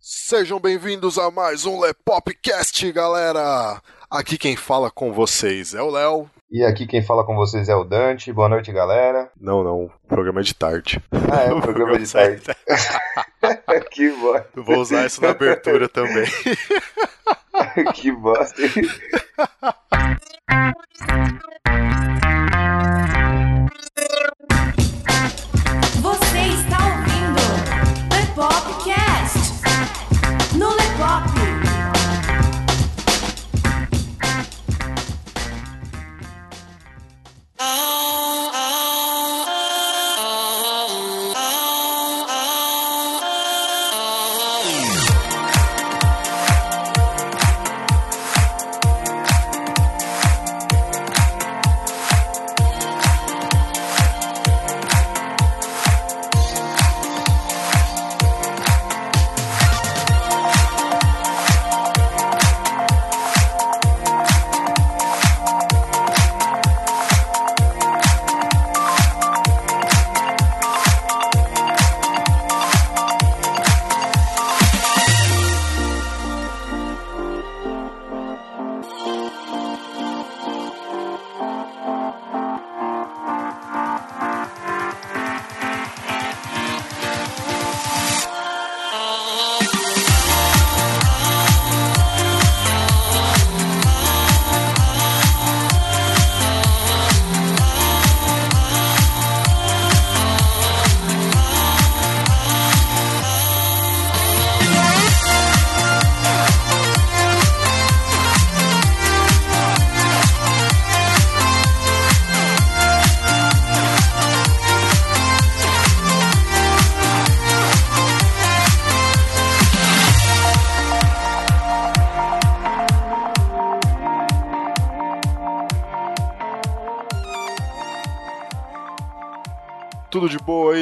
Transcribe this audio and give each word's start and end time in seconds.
Sejam 0.00 0.60
bem-vindos 0.60 1.18
a 1.18 1.30
mais 1.30 1.66
um 1.66 1.80
Lepopcast, 1.80 2.90
galera! 2.92 3.82
Aqui 4.10 4.38
quem 4.38 4.56
fala 4.56 4.90
com 4.90 5.12
vocês 5.12 5.74
é 5.74 5.82
o 5.82 5.90
Léo. 5.90 6.30
E 6.50 6.64
aqui 6.64 6.86
quem 6.86 7.02
fala 7.02 7.24
com 7.24 7.34
vocês 7.34 7.68
é 7.68 7.74
o 7.74 7.84
Dante. 7.84 8.32
Boa 8.32 8.48
noite, 8.48 8.72
galera. 8.72 9.28
Não, 9.38 9.62
não, 9.62 9.84
o 9.86 9.90
programa 10.06 10.40
é 10.40 10.44
de 10.44 10.54
tarde. 10.54 11.02
Ah, 11.30 11.42
é, 11.42 11.52
o 11.52 11.60
programa 11.60 11.98
de 11.98 12.06
tarde. 12.10 12.42
que 13.90 14.10
bosta. 14.12 14.48
Vou 14.54 14.78
usar 14.78 15.04
isso 15.04 15.20
na 15.20 15.30
abertura 15.30 15.88
também. 15.88 16.26
que 17.94 18.12
bosta. 18.12 18.62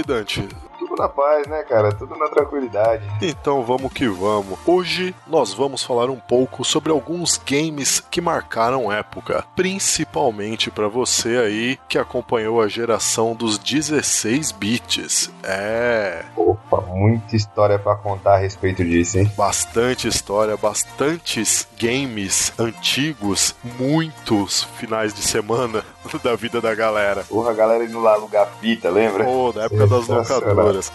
Dante? 0.06 0.65
Tudo 0.96 1.02
na 1.02 1.08
paz, 1.08 1.46
né, 1.46 1.62
cara? 1.62 1.92
Tudo 1.92 2.16
na 2.16 2.28
tranquilidade. 2.28 3.04
Então 3.20 3.62
vamos 3.62 3.92
que 3.92 4.08
vamos. 4.08 4.58
Hoje 4.66 5.14
nós 5.26 5.52
vamos 5.52 5.82
falar 5.84 6.08
um 6.08 6.16
pouco 6.18 6.64
sobre 6.64 6.90
alguns 6.90 7.36
games 7.36 8.00
que 8.00 8.20
marcaram 8.20 8.90
época, 8.90 9.44
principalmente 9.54 10.70
para 10.70 10.88
você 10.88 11.36
aí 11.36 11.78
que 11.86 11.98
acompanhou 11.98 12.62
a 12.62 12.68
geração 12.68 13.34
dos 13.34 13.58
16 13.58 14.52
bits. 14.52 15.30
É, 15.42 16.24
Opa, 16.34 16.80
muita 16.80 17.36
história 17.36 17.78
pra 17.78 17.94
contar 17.94 18.36
a 18.36 18.38
respeito 18.38 18.82
disso, 18.82 19.18
hein? 19.18 19.30
bastante 19.36 20.08
história, 20.08 20.56
bastantes 20.56 21.68
games 21.78 22.52
antigos, 22.58 23.54
muitos 23.78 24.64
finais 24.78 25.12
de 25.12 25.22
semana 25.22 25.84
da 26.24 26.34
vida 26.34 26.60
da 26.60 26.74
galera. 26.74 27.24
Porra, 27.24 27.50
a 27.50 27.54
galera 27.54 27.84
indo 27.84 28.00
lá 28.00 28.14
alugar 28.14 28.48
fita, 28.60 28.88
lembra? 28.88 29.24
Pô, 29.24 29.52
na 29.54 29.64
época 29.64 29.86
das 29.86 30.06
locadoras. 30.06 30.85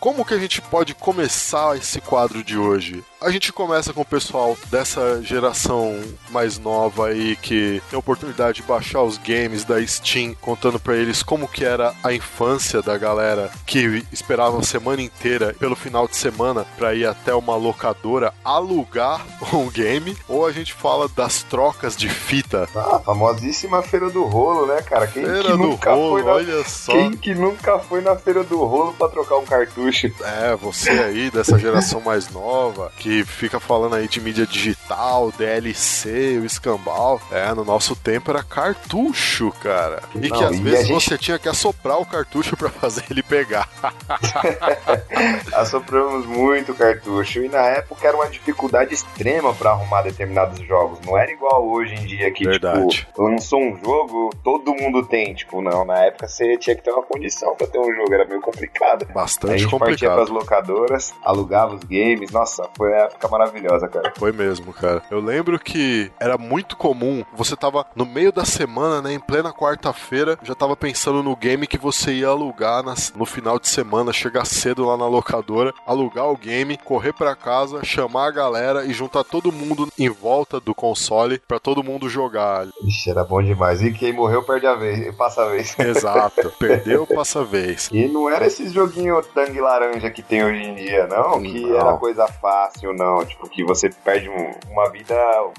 Como 0.00 0.24
que 0.24 0.34
a 0.34 0.38
gente 0.38 0.60
pode 0.62 0.94
começar 0.94 1.76
esse 1.76 2.00
quadro 2.00 2.42
de 2.42 2.56
hoje? 2.56 3.04
A 3.20 3.30
gente 3.30 3.52
começa 3.52 3.92
com 3.92 4.02
o 4.02 4.04
pessoal 4.04 4.56
dessa 4.70 5.22
geração 5.22 5.98
mais 6.30 6.58
nova 6.58 7.08
aí 7.08 7.34
que 7.36 7.82
tem 7.88 7.96
a 7.96 7.98
oportunidade 7.98 8.60
de 8.60 8.62
baixar 8.62 9.02
os 9.02 9.18
games 9.18 9.64
da 9.64 9.84
Steam, 9.84 10.34
contando 10.40 10.78
pra 10.78 10.96
eles 10.96 11.22
como 11.22 11.48
que 11.48 11.64
era 11.64 11.94
a 12.04 12.12
infância 12.12 12.82
da 12.82 12.96
galera 12.96 13.50
que 13.66 14.04
esperava 14.12 14.58
a 14.58 14.62
semana 14.62 15.02
inteira 15.02 15.54
pelo 15.58 15.74
final 15.74 16.06
de 16.06 16.16
semana 16.16 16.64
pra 16.76 16.94
ir 16.94 17.06
até 17.06 17.34
uma 17.34 17.56
locadora 17.56 18.32
alugar 18.44 19.26
um 19.52 19.68
game, 19.70 20.16
ou 20.28 20.46
a 20.46 20.52
gente 20.52 20.72
fala 20.72 21.08
das 21.08 21.42
trocas 21.42 21.96
de 21.96 22.08
fita. 22.08 22.68
Ah, 22.76 22.96
a 22.96 23.00
famosíssima 23.00 23.82
Feira 23.82 24.08
do 24.08 24.24
Rolo, 24.24 24.66
né, 24.66 24.82
cara? 24.82 25.06
Quem 25.06 25.24
Feira 25.24 25.42
que 25.42 25.48
do 25.48 25.58
nunca 25.58 25.92
rolo, 25.92 26.10
foi 26.10 26.22
na... 26.22 26.30
olha 26.30 26.64
só. 26.64 26.92
Quem 26.92 27.10
que 27.12 27.34
nunca 27.34 27.78
foi 27.78 28.00
na 28.00 28.14
Feira 28.14 28.44
do 28.44 28.64
Rolo 28.64 28.92
pra 28.92 29.08
trocar 29.08 29.25
um 29.34 29.44
cartucho? 29.44 30.06
É, 30.22 30.54
você 30.56 30.90
aí 30.90 31.30
dessa 31.30 31.58
geração 31.58 32.00
mais 32.00 32.28
nova, 32.30 32.92
que 32.98 33.24
fica 33.24 33.58
falando 33.58 33.94
aí 33.96 34.06
de 34.08 34.20
mídia 34.20 34.46
digital, 34.46 35.32
DLC, 35.32 36.38
o 36.40 36.44
escambau. 36.44 37.20
É, 37.30 37.52
no 37.54 37.64
nosso 37.64 37.96
tempo 37.96 38.30
era 38.30 38.42
cartucho, 38.42 39.50
cara. 39.62 40.02
E 40.14 40.28
Não, 40.28 40.38
que 40.38 40.44
às 40.44 40.56
e 40.56 40.62
vezes 40.62 40.86
gente- 40.86 41.04
você 41.04 41.18
tinha 41.18 41.38
que 41.38 41.48
assoprar 41.48 41.98
o 42.00 42.06
cartucho 42.06 42.56
pra 42.56 42.68
fazer 42.68 43.04
ele 43.10 43.22
pegar. 43.22 43.68
Assopramos 45.54 46.26
muito 46.26 46.74
cartucho 46.74 47.40
e 47.42 47.48
na 47.48 47.62
época 47.62 48.06
era 48.06 48.16
uma 48.16 48.28
dificuldade 48.28 48.94
extrema 48.94 49.54
pra 49.54 49.70
arrumar 49.70 50.02
determinados 50.02 50.58
jogos. 50.66 50.98
Não 51.06 51.16
era 51.16 51.30
igual 51.30 51.66
hoje 51.66 51.94
em 51.94 52.04
dia 52.06 52.30
que, 52.30 52.44
Verdade. 52.44 52.88
tipo, 52.88 53.22
lançou 53.22 53.60
um 53.60 53.76
jogo, 53.82 54.30
todo 54.44 54.74
mundo 54.74 55.04
tem. 55.06 55.34
Tipo, 55.34 55.60
não, 55.62 55.84
na 55.84 56.04
época 56.04 56.28
você 56.28 56.56
tinha 56.56 56.76
que 56.76 56.82
ter 56.82 56.90
uma 56.90 57.02
condição 57.02 57.54
pra 57.56 57.66
ter 57.66 57.78
um 57.78 57.92
jogo, 57.94 58.12
era 58.12 58.24
meio 58.26 58.40
complicado. 58.40 59.06
A 59.18 59.22
Bastante 59.22 59.58
gente 59.58 59.70
partia 59.78 60.08
complicado. 60.08 60.14
pras 60.16 60.28
locadoras, 60.30 61.14
alugava 61.24 61.74
os 61.74 61.84
games. 61.84 62.30
Nossa, 62.30 62.68
foi 62.76 62.90
uma 62.92 63.02
época 63.04 63.28
maravilhosa, 63.28 63.88
cara. 63.88 64.12
Foi 64.16 64.32
mesmo, 64.32 64.72
cara. 64.72 65.02
Eu 65.10 65.20
lembro 65.20 65.58
que 65.58 66.10
era 66.20 66.36
muito 66.38 66.76
comum, 66.76 67.24
você 67.34 67.56
tava 67.56 67.84
no 67.94 68.04
meio 68.06 68.32
da 68.32 68.44
semana, 68.44 69.00
né, 69.02 69.12
em 69.12 69.20
plena 69.20 69.52
quarta-feira, 69.52 70.38
já 70.42 70.54
tava 70.54 70.76
pensando 70.76 71.22
no 71.22 71.36
game 71.36 71.66
que 71.66 71.78
você 71.78 72.12
ia 72.12 72.28
alugar 72.28 72.82
nas- 72.82 73.12
no 73.14 73.26
final 73.26 73.58
de 73.58 73.68
semana, 73.68 74.12
chegar 74.12 74.44
cedo 74.44 74.84
lá 74.86 74.96
na 74.96 75.06
locadora, 75.06 75.72
alugar 75.86 76.26
o 76.30 76.36
game, 76.36 76.76
correr 76.78 77.12
pra 77.12 77.34
casa, 77.34 77.84
chamar 77.84 78.26
a 78.28 78.30
galera 78.30 78.84
e 78.84 78.92
juntar 78.92 79.24
todo 79.24 79.52
mundo 79.52 79.88
em 79.98 80.08
volta 80.08 80.58
do 80.60 80.74
console 80.74 81.38
pra 81.46 81.58
todo 81.58 81.82
mundo 81.82 82.08
jogar. 82.08 82.66
Ixi, 82.84 83.10
era 83.10 83.24
bom 83.24 83.42
demais. 83.42 83.82
E 83.82 83.92
quem 83.92 84.12
morreu 84.12 84.42
perde 84.42 84.66
a 84.66 84.74
vez, 84.74 85.14
passa 85.14 85.42
a 85.42 85.48
vez. 85.48 85.78
Exato. 85.78 86.50
Perdeu, 86.58 87.06
passa 87.06 87.40
a 87.40 87.44
vez. 87.44 87.88
E 87.92 88.06
não 88.08 88.28
era 88.28 88.46
esses 88.46 88.72
joguinhos 88.72 89.05
tangue 89.34 89.60
laranja 89.60 90.10
que 90.10 90.22
tem 90.22 90.44
hoje 90.44 90.62
em 90.62 90.74
dia, 90.74 91.06
não, 91.06 91.40
que 91.42 91.60
Não. 91.60 91.76
era 91.80 91.92
coisa 91.96 92.26
fácil, 92.26 92.92
não. 92.92 93.24
Tipo, 93.24 93.48
que 93.48 93.64
você 93.64 93.90
perde 94.04 94.28
um- 94.28 94.52
uma 94.70 94.90
vida 94.90 95.14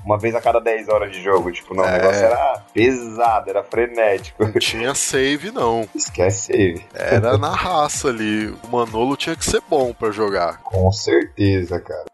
uma 0.06 0.18
vez 0.18 0.34
a 0.36 0.42
cada 0.42 0.60
10 0.60 0.88
horas 0.90 1.12
de 1.12 1.22
jogo. 1.22 1.52
Tipo, 1.52 1.74
não, 1.74 1.84
É. 1.86 1.90
o 1.90 1.92
negócio 1.94 2.26
era 2.26 2.64
pesado, 2.74 3.50
era 3.50 3.64
frenético. 3.64 4.44
Não 4.44 4.52
tinha 4.54 4.94
save, 4.96 5.52
não. 5.52 5.88
Esquece 5.96 6.54
save. 6.54 6.86
Era 6.94 7.38
na 7.38 7.54
raça 7.56 8.08
ali. 8.10 8.48
O 8.64 8.68
Manolo 8.70 9.16
tinha 9.18 9.36
que 9.36 9.46
ser 9.46 9.62
bom 9.70 9.94
pra 9.94 10.12
jogar. 10.12 10.62
Com 10.64 10.92
certeza, 10.92 11.80
cara. 11.80 12.06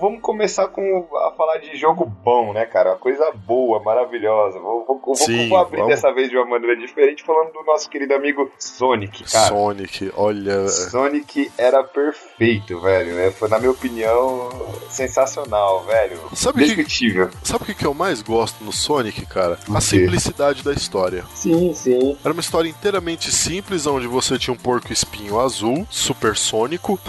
Vamos 0.00 0.20
começar 0.22 0.68
com 0.68 1.06
falar 1.40 1.56
de 1.56 1.74
jogo 1.74 2.04
bom, 2.04 2.52
né, 2.52 2.66
cara? 2.66 2.90
Uma 2.90 2.98
coisa 2.98 3.32
boa, 3.32 3.82
maravilhosa. 3.82 4.58
Vou, 4.58 4.84
vou, 4.84 5.14
Sim, 5.14 5.48
vou 5.48 5.56
abrir 5.56 5.78
vamos. 5.78 5.94
dessa 5.94 6.12
vez 6.12 6.28
de 6.28 6.36
uma 6.36 6.44
maneira 6.44 6.76
diferente, 6.76 7.22
falando 7.22 7.50
do 7.50 7.64
nosso 7.64 7.88
querido 7.88 8.12
amigo 8.14 8.50
Sonic, 8.58 9.24
cara. 9.24 9.48
Sonic, 9.48 10.12
olha. 10.14 10.68
Sonic 10.68 11.50
era 11.56 11.82
perfeito, 11.82 12.78
velho. 12.80 13.14
Né? 13.14 13.30
Foi, 13.30 13.48
na 13.48 13.58
minha 13.58 13.70
opinião, 13.70 14.50
sensacional, 14.90 15.82
velho. 15.84 16.20
Sabe 16.34 16.62
o 16.62 16.84
que, 16.84 17.28
sabe 17.42 17.62
o 17.62 17.66
que 17.66 17.74
que 17.74 17.86
eu 17.86 17.94
mais 17.94 18.20
gosto 18.20 18.62
no 18.62 18.72
Sonic, 18.72 19.24
cara? 19.24 19.58
A 19.74 19.80
simplicidade 19.80 20.62
da 20.62 20.74
história. 20.74 21.24
Sim, 21.34 21.72
sim. 21.72 22.18
Era 22.22 22.34
uma 22.34 22.42
história 22.42 22.68
inteiramente 22.68 23.32
simples, 23.32 23.86
onde 23.86 24.06
você 24.06 24.38
tinha 24.38 24.52
um 24.52 24.58
porco 24.58 24.92
espinho 24.92 25.40
azul, 25.40 25.86
supersônico, 25.88 27.00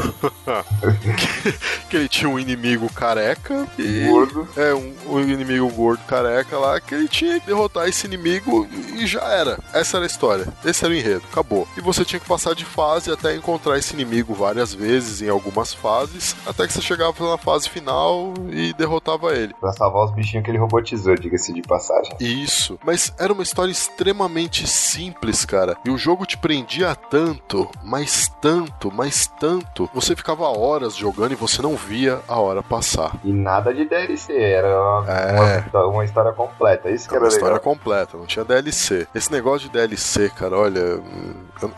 que, 1.17 1.89
que 1.89 1.97
ele 1.97 2.07
tinha 2.07 2.29
um 2.29 2.39
inimigo 2.39 2.89
careca 2.93 3.67
e. 3.77 4.20
Gordo. 4.21 4.47
É, 4.61 4.73
um, 4.75 4.93
um 5.07 5.19
inimigo 5.21 5.67
gordo 5.69 6.03
careca 6.05 6.57
lá, 6.57 6.79
que 6.79 6.93
ele 6.93 7.07
tinha 7.07 7.39
que 7.39 7.47
derrotar 7.47 7.87
esse 7.87 8.05
inimigo 8.05 8.67
e 8.95 9.07
já 9.07 9.21
era. 9.21 9.57
Essa 9.73 9.97
era 9.97 10.05
a 10.05 10.07
história. 10.07 10.47
Esse 10.63 10.83
era 10.85 10.93
o 10.93 10.97
enredo. 10.97 11.23
Acabou. 11.31 11.67
E 11.75 11.81
você 11.81 12.03
tinha 12.03 12.19
que 12.19 12.27
passar 12.27 12.53
de 12.53 12.65
fase 12.65 13.11
até 13.11 13.35
encontrar 13.35 13.77
esse 13.77 13.93
inimigo 13.93 14.33
várias 14.33 14.73
vezes, 14.73 15.21
em 15.21 15.29
algumas 15.29 15.73
fases, 15.73 16.35
até 16.45 16.67
que 16.67 16.73
você 16.73 16.81
chegava 16.81 17.31
na 17.31 17.37
fase 17.37 17.69
final 17.69 18.33
e 18.49 18.73
derrotava 18.73 19.33
ele. 19.35 19.53
Pra 19.59 19.71
salvar 19.71 20.05
os 20.05 20.11
bichinhos 20.11 20.43
que 20.43 20.51
ele 20.51 20.57
robotizou, 20.57 21.15
diga-se 21.15 21.53
de 21.53 21.61
passagem. 21.61 22.15
Isso. 22.19 22.77
Mas 22.85 23.13
era 23.17 23.33
uma 23.33 23.43
história 23.43 23.71
extremamente 23.71 24.67
simples, 24.67 25.45
cara. 25.45 25.77
E 25.85 25.89
o 25.89 25.97
jogo 25.97 26.25
te 26.25 26.37
prendia 26.37 26.93
tanto, 26.93 27.69
mas 27.83 28.29
tanto, 28.41 28.91
mas 28.91 29.27
tanto. 29.39 29.89
Você 29.93 30.15
ficava 30.15 30.43
horas 30.45 30.95
jogando 30.95 31.31
e 31.31 31.35
você 31.35 31.61
não 31.61 31.75
via 31.75 32.19
a 32.27 32.39
hora 32.39 32.61
passar. 32.61 33.19
E 33.23 33.31
nada 33.31 33.73
de 33.73 33.85
DLC, 34.11 34.33
era 34.39 34.67
uma, 34.67 35.11
É. 35.11 35.63
uma, 35.73 35.85
uma 35.87 36.05
história 36.05 36.31
completa. 36.33 36.89
Isso 36.89 37.07
que 37.07 37.15
Era 37.15 37.23
era 37.23 37.25
uma 37.25 37.29
história 37.33 37.53
legal. 37.55 37.63
completa, 37.73 38.17
não 38.17 38.25
tinha 38.25 38.45
DLC. 38.45 39.07
Esse 39.15 39.31
negócio 39.31 39.67
de 39.67 39.73
DLC, 39.73 40.29
cara, 40.29 40.57
olha, 40.57 40.79
eu, 40.79 41.03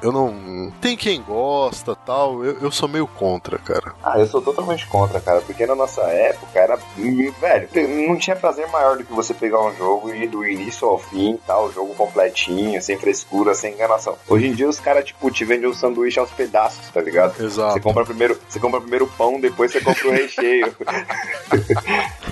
eu 0.01 0.11
não. 0.11 0.71
Tem 0.81 0.95
quem 0.97 1.21
gosta 1.21 1.95
tal, 1.95 2.43
eu, 2.43 2.57
eu 2.59 2.71
sou 2.71 2.87
meio 2.89 3.07
contra, 3.07 3.57
cara. 3.57 3.93
Ah, 4.03 4.19
eu 4.19 4.25
sou 4.27 4.41
totalmente 4.41 4.85
contra, 4.87 5.19
cara, 5.19 5.41
porque 5.41 5.65
na 5.65 5.75
nossa 5.75 6.01
época 6.03 6.59
era. 6.59 6.77
Velho, 6.97 7.69
não 8.07 8.17
tinha 8.17 8.35
prazer 8.35 8.67
maior 8.69 8.97
do 8.97 9.03
que 9.03 9.13
você 9.13 9.33
pegar 9.33 9.61
um 9.61 9.75
jogo 9.75 10.11
e 10.13 10.23
ir 10.23 10.27
do 10.27 10.45
início 10.45 10.87
ao 10.87 10.97
fim, 10.97 11.39
tal, 11.45 11.65
o 11.65 11.71
jogo 11.71 11.93
completinho, 11.95 12.81
sem 12.81 12.97
frescura, 12.97 13.53
sem 13.53 13.73
enganação. 13.73 14.17
Hoje 14.27 14.47
em 14.47 14.53
dia 14.53 14.67
os 14.67 14.79
caras, 14.79 15.05
tipo, 15.05 15.29
te 15.31 15.45
vendem 15.45 15.69
um 15.69 15.73
sanduíche 15.73 16.19
aos 16.19 16.31
pedaços, 16.31 16.87
tá 16.89 17.01
ligado? 17.01 17.35
Você 17.35 17.43
Exato. 17.45 17.79
compra 17.81 18.03
primeiro, 18.05 18.39
você 18.47 18.59
compra 18.59 18.79
primeiro 18.81 19.05
o 19.05 19.09
pão, 19.09 19.39
depois 19.39 19.71
você 19.71 19.81
compra 19.81 20.07
o 20.07 20.11
recheio. 20.11 20.73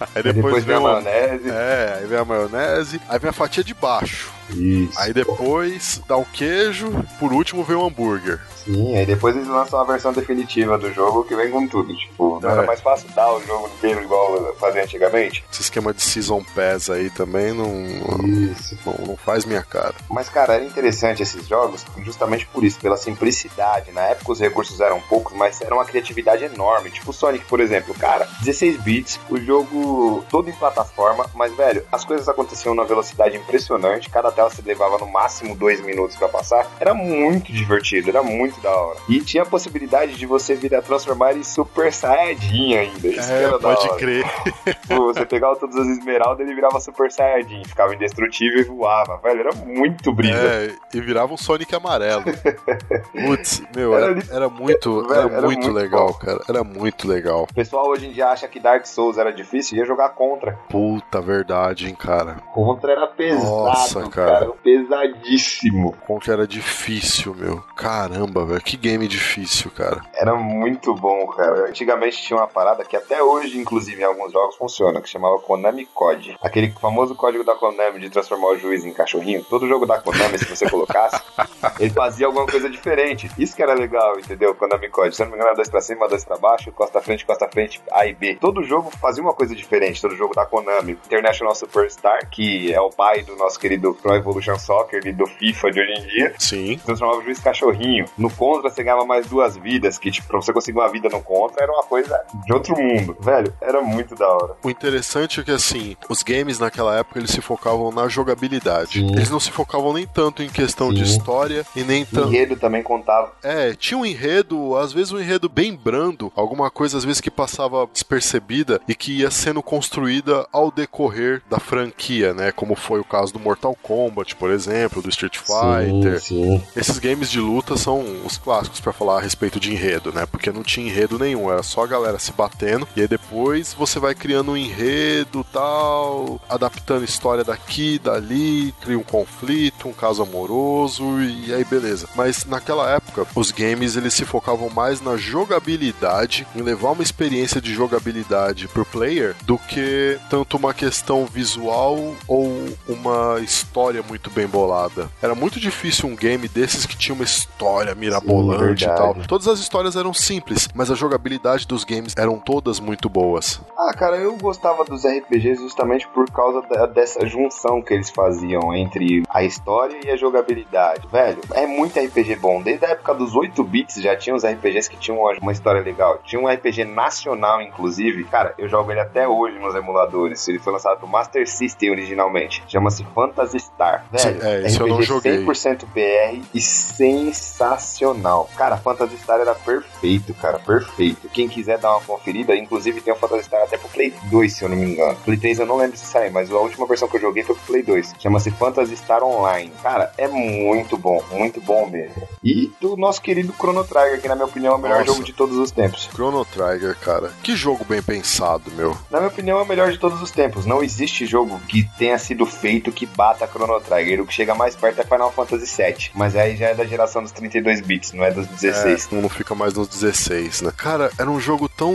Aí 0.00 0.06
Aí 0.16 0.22
depois, 0.22 0.34
depois 0.34 0.64
vem 0.64 0.76
vem 0.76 0.86
a 0.86 0.88
maionese. 0.88 1.50
É, 1.50 1.98
aí 1.98 2.06
vem 2.06 2.18
a 2.18 2.24
maionese, 2.24 3.00
aí 3.08 3.18
vem 3.18 3.30
a 3.30 3.32
fatia 3.32 3.64
de 3.64 3.74
baixo. 3.74 4.37
Isso. 4.50 4.98
Aí 4.98 5.12
depois 5.12 6.00
dá 6.08 6.16
o 6.16 6.24
queijo, 6.24 6.88
por 7.18 7.32
último 7.32 7.64
vem 7.64 7.76
o 7.76 7.84
hambúrguer. 7.86 8.40
Sim, 8.64 8.96
aí 8.96 9.06
depois 9.06 9.34
eles 9.34 9.48
lançam 9.48 9.80
a 9.80 9.84
versão 9.84 10.12
definitiva 10.12 10.76
do 10.76 10.92
jogo 10.92 11.24
que 11.24 11.34
vem 11.34 11.50
com 11.50 11.66
tudo. 11.66 11.94
Tipo, 11.96 12.38
não 12.40 12.48
É. 12.50 12.52
era 12.52 12.62
mais 12.64 12.80
fácil 12.80 13.08
dar 13.14 13.32
o 13.32 13.42
jogo 13.44 13.68
inteiro 13.68 14.02
igual 14.02 14.54
fazia 14.60 14.82
antigamente? 14.82 15.44
Esse 15.50 15.62
esquema 15.62 15.92
de 15.94 16.02
Season 16.02 16.42
Pass 16.54 16.90
aí 16.90 17.08
também 17.10 17.52
não, 17.54 17.86
Isso. 18.26 18.76
não, 18.84 19.06
não 19.08 19.16
faz 19.16 19.44
minha 19.44 19.62
cara. 19.62 19.94
Mas, 20.10 20.28
cara, 20.28 20.54
era 20.54 20.64
interessante 20.64 21.22
esses 21.22 21.46
jogos 21.46 21.84
justamente 22.04 22.46
por 22.46 22.64
isso, 22.64 22.78
pela 22.80 22.96
simplicidade. 22.96 23.90
Na 23.92 24.02
época 24.02 24.32
os 24.32 24.40
recursos 24.40 24.80
eram 24.80 25.00
poucos, 25.00 25.36
mas 25.36 25.60
era 25.60 25.74
uma 25.74 25.84
criatividade 25.84 26.44
enorme. 26.44 26.90
Tipo 26.90 27.10
o 27.10 27.14
Sonic, 27.14 27.44
por 27.46 27.60
exemplo. 27.60 27.94
Cara, 27.94 28.28
16 28.42 28.76
bits, 28.82 29.18
o 29.30 29.38
jogo 29.38 30.24
todo 30.30 30.48
em 30.50 30.54
plataforma, 30.54 31.26
mas, 31.34 31.54
velho, 31.54 31.84
as 31.90 32.04
coisas 32.04 32.28
aconteciam 32.28 32.74
numa 32.74 32.86
velocidade 32.86 33.36
impressionante. 33.36 34.10
Cada 34.10 34.30
tela 34.38 34.50
se 34.50 34.62
levava 34.62 34.98
no 34.98 35.06
máximo 35.08 35.56
dois 35.56 35.80
minutos 35.80 36.14
pra 36.16 36.28
passar. 36.28 36.64
Era 36.78 36.94
muito 36.94 37.52
divertido, 37.52 38.08
era 38.10 38.22
muito 38.22 38.60
da 38.60 38.70
hora. 38.70 38.98
E 39.08 39.20
tinha 39.20 39.42
a 39.42 39.46
possibilidade 39.46 40.14
de 40.14 40.26
você 40.26 40.54
vir 40.54 40.72
a 40.76 40.80
transformar 40.80 41.36
em 41.36 41.42
Super 41.42 41.92
Saiyajin 41.92 42.76
ainda. 42.76 43.08
Isso 43.08 43.32
É, 43.32 43.42
era 43.42 43.58
da 43.58 43.74
pode 43.74 43.88
crer. 43.96 44.24
Tipo, 44.88 45.06
você 45.12 45.26
pegava 45.26 45.56
todas 45.56 45.76
as 45.76 45.88
esmeraldas 45.88 46.46
ele 46.46 46.54
virava 46.54 46.78
Super 46.80 47.10
Saiyajin, 47.10 47.64
ficava 47.66 47.94
indestrutível 47.94 48.60
e 48.60 48.64
voava. 48.64 49.16
Velho, 49.18 49.40
era 49.40 49.54
muito 49.54 50.12
brisa. 50.12 50.38
É, 50.38 50.72
e 50.94 51.00
virava 51.00 51.32
um 51.34 51.36
Sonic 51.36 51.74
amarelo. 51.74 52.22
Putz, 53.26 53.62
meu, 53.74 53.94
Era 53.94 54.06
era, 54.12 54.22
era 54.30 54.48
muito, 54.48 55.02
Velho, 55.08 55.12
era 55.14 55.32
era 55.38 55.46
muito 55.46 55.58
muito 55.62 55.72
legal, 55.72 56.06
bom. 56.08 56.14
cara. 56.14 56.40
Era 56.48 56.62
muito 56.64 57.08
legal. 57.08 57.46
O 57.50 57.54
pessoal 57.54 57.88
hoje 57.88 58.06
em 58.06 58.12
dia 58.12 58.28
acha 58.28 58.46
que 58.46 58.60
Dark 58.60 58.86
Souls 58.86 59.18
era 59.18 59.32
difícil 59.32 59.76
e 59.76 59.80
ia 59.80 59.86
jogar 59.86 60.10
contra. 60.10 60.52
Puta 60.68 61.20
verdade, 61.20 61.88
hein, 61.88 61.94
cara. 61.94 62.36
Contra 62.52 62.92
era 62.92 63.06
pesado, 63.06 63.44
Nossa, 63.44 64.08
cara. 64.08 64.27
Cara. 64.28 64.52
Pesadíssimo. 64.62 65.96
Como 66.06 66.20
que 66.20 66.30
era 66.30 66.46
difícil, 66.46 67.34
meu. 67.34 67.62
Caramba, 67.76 68.44
velho. 68.44 68.60
Que 68.60 68.76
game 68.76 69.06
difícil, 69.06 69.70
cara. 69.70 70.02
Era 70.14 70.34
muito 70.34 70.94
bom, 70.94 71.26
cara. 71.28 71.68
Antigamente 71.68 72.22
tinha 72.22 72.38
uma 72.38 72.46
parada 72.46 72.84
que 72.84 72.96
até 72.96 73.22
hoje, 73.22 73.58
inclusive, 73.58 74.00
em 74.00 74.04
alguns 74.04 74.32
jogos 74.32 74.56
funciona, 74.56 75.00
que 75.00 75.08
chamava 75.08 75.38
Konami 75.38 75.86
Code. 75.86 76.36
Aquele 76.42 76.70
famoso 76.72 77.14
código 77.14 77.44
da 77.44 77.54
Konami 77.54 78.00
de 78.00 78.10
transformar 78.10 78.48
o 78.48 78.58
juiz 78.58 78.84
em 78.84 78.92
cachorrinho. 78.92 79.44
Todo 79.44 79.68
jogo 79.68 79.86
da 79.86 80.00
Konami, 80.00 80.38
se 80.38 80.44
você 80.44 80.68
colocasse, 80.68 81.22
ele 81.78 81.90
fazia 81.90 82.26
alguma 82.26 82.46
coisa 82.46 82.68
diferente. 82.68 83.30
Isso 83.38 83.54
que 83.54 83.62
era 83.62 83.74
legal, 83.74 84.18
entendeu? 84.18 84.54
Konami 84.54 84.88
Code. 84.88 85.14
Se 85.14 85.22
eu 85.22 85.26
não 85.26 85.32
me 85.32 85.36
engano, 85.36 85.50
era 85.50 85.56
dois 85.56 85.68
pra 85.68 85.80
cima, 85.80 86.08
dois 86.08 86.24
pra 86.24 86.36
baixo, 86.36 86.72
costa 86.72 87.00
frente, 87.00 87.24
costa 87.24 87.48
frente, 87.48 87.80
A 87.92 88.06
e 88.06 88.14
B. 88.14 88.36
Todo 88.40 88.62
jogo 88.62 88.90
fazia 88.90 89.22
uma 89.22 89.34
coisa 89.34 89.54
diferente. 89.54 90.00
Todo 90.00 90.16
jogo 90.16 90.34
da 90.34 90.44
Konami. 90.44 90.98
International 91.06 91.54
Superstar, 91.54 92.28
que 92.30 92.72
é 92.72 92.80
o 92.80 92.90
pai 92.90 93.22
do 93.22 93.36
nosso 93.36 93.58
querido 93.58 93.94
Pro 93.94 94.17
Evolution 94.18 94.58
Soccer 94.58 95.06
e 95.06 95.12
do 95.12 95.26
FIFA 95.26 95.70
de 95.70 95.80
hoje 95.80 95.92
em 95.92 96.06
dia 96.06 96.34
Sim. 96.38 96.80
transformava 96.84 97.20
o 97.20 97.24
juiz 97.24 97.38
cachorrinho. 97.38 98.04
No 98.16 98.30
contra, 98.30 98.70
você 98.70 98.82
ganhava 98.82 99.04
mais 99.04 99.26
duas 99.26 99.56
vidas, 99.56 99.98
que, 99.98 100.10
tipo, 100.10 100.28
pra 100.28 100.40
você 100.40 100.52
conseguir 100.52 100.78
uma 100.78 100.88
vida 100.90 101.08
no 101.08 101.20
contra, 101.22 101.62
era 101.62 101.72
uma 101.72 101.82
coisa 101.84 102.18
de 102.46 102.52
outro 102.52 102.76
mundo. 102.80 103.16
Velho, 103.20 103.52
era 103.60 103.80
muito 103.80 104.14
da 104.14 104.28
hora. 104.28 104.56
O 104.62 104.70
interessante 104.70 105.40
é 105.40 105.42
que, 105.44 105.50
assim, 105.50 105.96
os 106.08 106.22
games 106.22 106.58
naquela 106.58 106.96
época 106.98 107.18
eles 107.18 107.30
se 107.30 107.40
focavam 107.40 107.90
na 107.92 108.08
jogabilidade. 108.08 109.00
Sim. 109.00 109.12
Eles 109.12 109.30
não 109.30 109.40
se 109.40 109.50
focavam 109.50 109.92
nem 109.92 110.06
tanto 110.06 110.42
em 110.42 110.48
questão 110.48 110.92
de 110.92 111.04
Sim. 111.06 111.12
história 111.16 111.64
e 111.74 111.82
nem 111.82 112.02
O 112.02 112.06
tanto. 112.06 112.28
enredo 112.28 112.56
também 112.56 112.82
contava. 112.82 113.32
É, 113.42 113.74
tinha 113.74 113.98
um 113.98 114.06
enredo, 114.06 114.76
às 114.76 114.92
vezes 114.92 115.12
um 115.12 115.20
enredo 115.20 115.48
bem 115.48 115.74
brando, 115.74 116.32
alguma 116.34 116.70
coisa 116.70 116.96
às 116.98 117.04
vezes 117.04 117.20
que 117.20 117.30
passava 117.30 117.86
despercebida 117.92 118.80
e 118.88 118.94
que 118.94 119.18
ia 119.18 119.30
sendo 119.30 119.62
construída 119.62 120.46
ao 120.52 120.70
decorrer 120.70 121.42
da 121.48 121.58
franquia, 121.58 122.32
né? 122.34 122.50
Como 122.52 122.74
foi 122.74 123.00
o 123.00 123.04
caso 123.04 123.32
do 123.32 123.38
Mortal 123.38 123.76
Kombat, 123.82 124.07
por 124.34 124.50
exemplo, 124.50 125.02
do 125.02 125.08
Street 125.08 125.38
Fighter. 125.38 126.20
sim. 126.20 126.62
Esses 126.76 126.98
games 126.98 127.30
de 127.30 127.40
luta 127.40 127.76
são 127.76 128.04
os 128.24 128.36
clássicos 128.36 128.80
pra 128.80 128.92
falar 128.92 129.18
a 129.18 129.20
respeito 129.20 129.58
de 129.60 129.72
enredo, 129.72 130.12
né? 130.12 130.26
Porque 130.26 130.50
não 130.50 130.62
tinha 130.62 130.86
enredo 130.86 131.18
nenhum, 131.18 131.50
era 131.50 131.62
só 131.62 131.84
a 131.84 131.86
galera 131.86 132.18
se 132.18 132.32
batendo 132.32 132.86
e 132.96 133.00
aí 133.00 133.08
depois 133.08 133.74
você 133.74 133.98
vai 133.98 134.14
criando 134.14 134.52
um 134.52 134.56
enredo 134.56 135.44
tal, 135.52 136.40
adaptando 136.48 137.04
história 137.04 137.44
daqui, 137.44 137.98
dali, 137.98 138.72
cria 138.80 138.98
um 138.98 139.02
conflito, 139.02 139.88
um 139.88 139.92
caso 139.92 140.22
amoroso 140.22 141.20
e 141.20 141.52
aí 141.52 141.64
beleza. 141.64 142.08
Mas 142.14 142.44
naquela 142.44 142.90
época, 142.90 143.26
os 143.34 143.50
games 143.50 143.96
eles 143.96 144.14
se 144.14 144.24
focavam 144.24 144.68
mais 144.70 145.00
na 145.00 145.16
jogabilidade, 145.16 146.46
em 146.54 146.62
levar 146.62 146.92
uma 146.92 147.02
experiência 147.02 147.60
de 147.60 147.74
jogabilidade 147.74 148.68
pro 148.68 148.84
player 148.84 149.34
do 149.42 149.58
que 149.58 150.18
tanto 150.28 150.56
uma 150.56 150.74
questão 150.74 151.26
visual 151.26 152.14
ou 152.26 152.68
uma 152.88 153.40
história 153.40 153.87
muito 154.08 154.30
bem 154.30 154.46
bolada. 154.46 155.08
Era 155.22 155.34
muito 155.34 155.58
difícil 155.58 156.08
um 156.08 156.14
game 156.16 156.46
desses 156.48 156.86
que 156.86 156.96
tinha 156.96 157.14
uma 157.14 157.24
história 157.24 157.94
mirabolante 157.94 158.84
e 158.84 158.88
tal. 158.88 159.14
Todas 159.26 159.48
as 159.48 159.58
histórias 159.58 159.96
eram 159.96 160.12
simples, 160.14 160.68
mas 160.74 160.90
a 160.90 160.94
jogabilidade 160.94 161.66
dos 161.66 161.84
games 161.84 162.14
eram 162.16 162.38
todas 162.38 162.78
muito 162.80 163.08
boas. 163.08 163.60
Ah, 163.76 163.92
cara, 163.94 164.16
eu 164.16 164.36
gostava 164.36 164.84
dos 164.84 165.04
RPGs 165.04 165.62
justamente 165.62 166.06
por 166.08 166.30
causa 166.30 166.60
da- 166.62 166.86
dessa 166.86 167.26
junção 167.26 167.80
que 167.82 167.94
eles 167.94 168.10
faziam 168.10 168.74
entre 168.74 169.22
a 169.30 169.42
história 169.42 169.98
e 170.04 170.10
a 170.10 170.16
jogabilidade. 170.16 171.06
Velho, 171.10 171.40
é 171.54 171.66
muito 171.66 171.98
RPG 171.98 172.36
bom. 172.36 172.62
Desde 172.62 172.84
a 172.84 172.90
época 172.90 173.14
dos 173.14 173.34
8 173.34 173.62
bits 173.64 173.96
já 174.02 174.16
tinha 174.16 174.34
os 174.34 174.44
RPGs 174.44 174.88
que 174.90 174.96
tinham 174.96 175.18
uma- 175.40 175.52
história 175.52 175.80
legal. 175.80 176.20
Tinha 176.24 176.40
um 176.40 176.46
RPG 176.48 176.84
nacional, 176.84 177.60
inclusive. 177.62 178.24
Cara, 178.24 178.54
eu 178.58 178.68
jogo 178.68 178.90
ele 178.92 179.00
até 179.00 179.26
hoje 179.26 179.58
nos 179.58 179.74
emuladores. 179.74 180.46
Ele 180.46 180.58
foi 180.58 180.72
lançado 180.72 180.98
pro 180.98 181.08
Master 181.08 181.48
System 181.48 181.90
originalmente. 181.90 182.62
Chama-se 182.68 183.04
Phantasy 183.14 183.56
Star. 183.78 184.04
Velho, 184.10 184.44
é, 184.44 184.66
esse 184.66 184.80
eu 184.80 184.88
não 184.88 184.96
RPG 184.96 185.06
joguei. 185.06 185.38
100% 185.38 185.84
BR 185.94 186.42
e 186.52 186.60
sensacional. 186.60 188.50
Cara, 188.56 188.76
Phantasy 188.76 189.16
Star 189.18 189.40
era 189.40 189.54
perfeito, 189.54 190.34
cara, 190.34 190.58
perfeito. 190.58 191.28
Quem 191.28 191.48
quiser 191.48 191.78
dar 191.78 191.92
uma 191.92 192.00
conferida, 192.00 192.56
inclusive 192.56 193.00
tem 193.00 193.12
o 193.12 193.16
Phantasy 193.16 193.44
Star 193.44 193.62
até 193.62 193.78
pro 193.78 193.88
Play 193.88 194.12
2, 194.24 194.52
se 194.52 194.64
eu 194.64 194.68
não 194.68 194.76
me 194.76 194.92
engano. 194.92 195.16
Play 195.24 195.36
3 195.36 195.60
eu 195.60 195.66
não 195.66 195.76
lembro 195.76 195.96
se 195.96 196.06
saiu, 196.06 196.32
mas 196.32 196.50
a 196.50 196.56
última 196.56 196.86
versão 196.86 197.06
que 197.08 197.16
eu 197.16 197.20
joguei 197.20 197.44
foi 197.44 197.54
pro 197.54 197.64
Play 197.66 197.82
2. 197.84 198.14
Chama-se 198.18 198.50
Phantasy 198.50 198.96
Star 198.96 199.22
Online. 199.22 199.72
Cara, 199.80 200.12
é 200.18 200.26
muito 200.26 200.98
bom, 200.98 201.22
muito 201.30 201.60
bom 201.60 201.88
mesmo. 201.88 202.28
E 202.42 202.72
do 202.80 202.96
nosso 202.96 203.22
querido 203.22 203.52
Chrono 203.52 203.84
Trigger, 203.84 204.20
que 204.20 204.28
na 204.28 204.34
minha 204.34 204.46
opinião 204.46 204.72
é 204.72 204.76
o 204.76 204.80
melhor 204.80 205.00
Nossa. 205.00 205.12
jogo 205.12 205.24
de 205.24 205.32
todos 205.32 205.56
os 205.56 205.70
tempos. 205.70 206.08
Chrono 206.12 206.44
Trigger, 206.44 206.96
cara. 206.98 207.32
Que 207.42 207.54
jogo 207.54 207.84
bem 207.84 208.02
pensado, 208.02 208.70
meu. 208.72 208.96
Na 209.10 209.18
minha 209.18 209.28
opinião, 209.28 209.58
é 209.58 209.62
o 209.62 209.66
melhor 209.66 209.92
de 209.92 209.98
todos 209.98 210.20
os 210.20 210.30
tempos. 210.30 210.66
Não 210.66 210.82
existe 210.82 211.26
jogo 211.26 211.60
que 211.68 211.88
tenha 211.96 212.18
sido 212.18 212.44
feito 212.44 212.90
que 212.90 213.06
bata 213.06 213.46
Chrono 213.68 213.80
Trigger. 213.80 214.22
O 214.22 214.26
que 214.26 214.32
chega 214.32 214.54
mais 214.54 214.74
perto 214.74 215.00
é 215.00 215.04
Final 215.04 215.30
Fantasy 215.32 215.76
VII. 215.76 216.10
Mas 216.14 216.34
aí 216.34 216.56
já 216.56 216.68
é 216.68 216.74
da 216.74 216.84
geração 216.84 217.22
dos 217.22 217.32
32 217.32 217.80
bits, 217.82 218.12
não 218.12 218.24
é 218.24 218.30
dos 218.30 218.46
16. 218.46 219.08
É, 219.12 219.14
não 219.14 219.28
fica 219.28 219.54
mais 219.54 219.74
nos 219.74 219.88
16, 219.88 220.62
né? 220.62 220.72
Cara, 220.76 221.10
era 221.18 221.30
um 221.30 221.38
jogo 221.38 221.68
tão. 221.68 221.94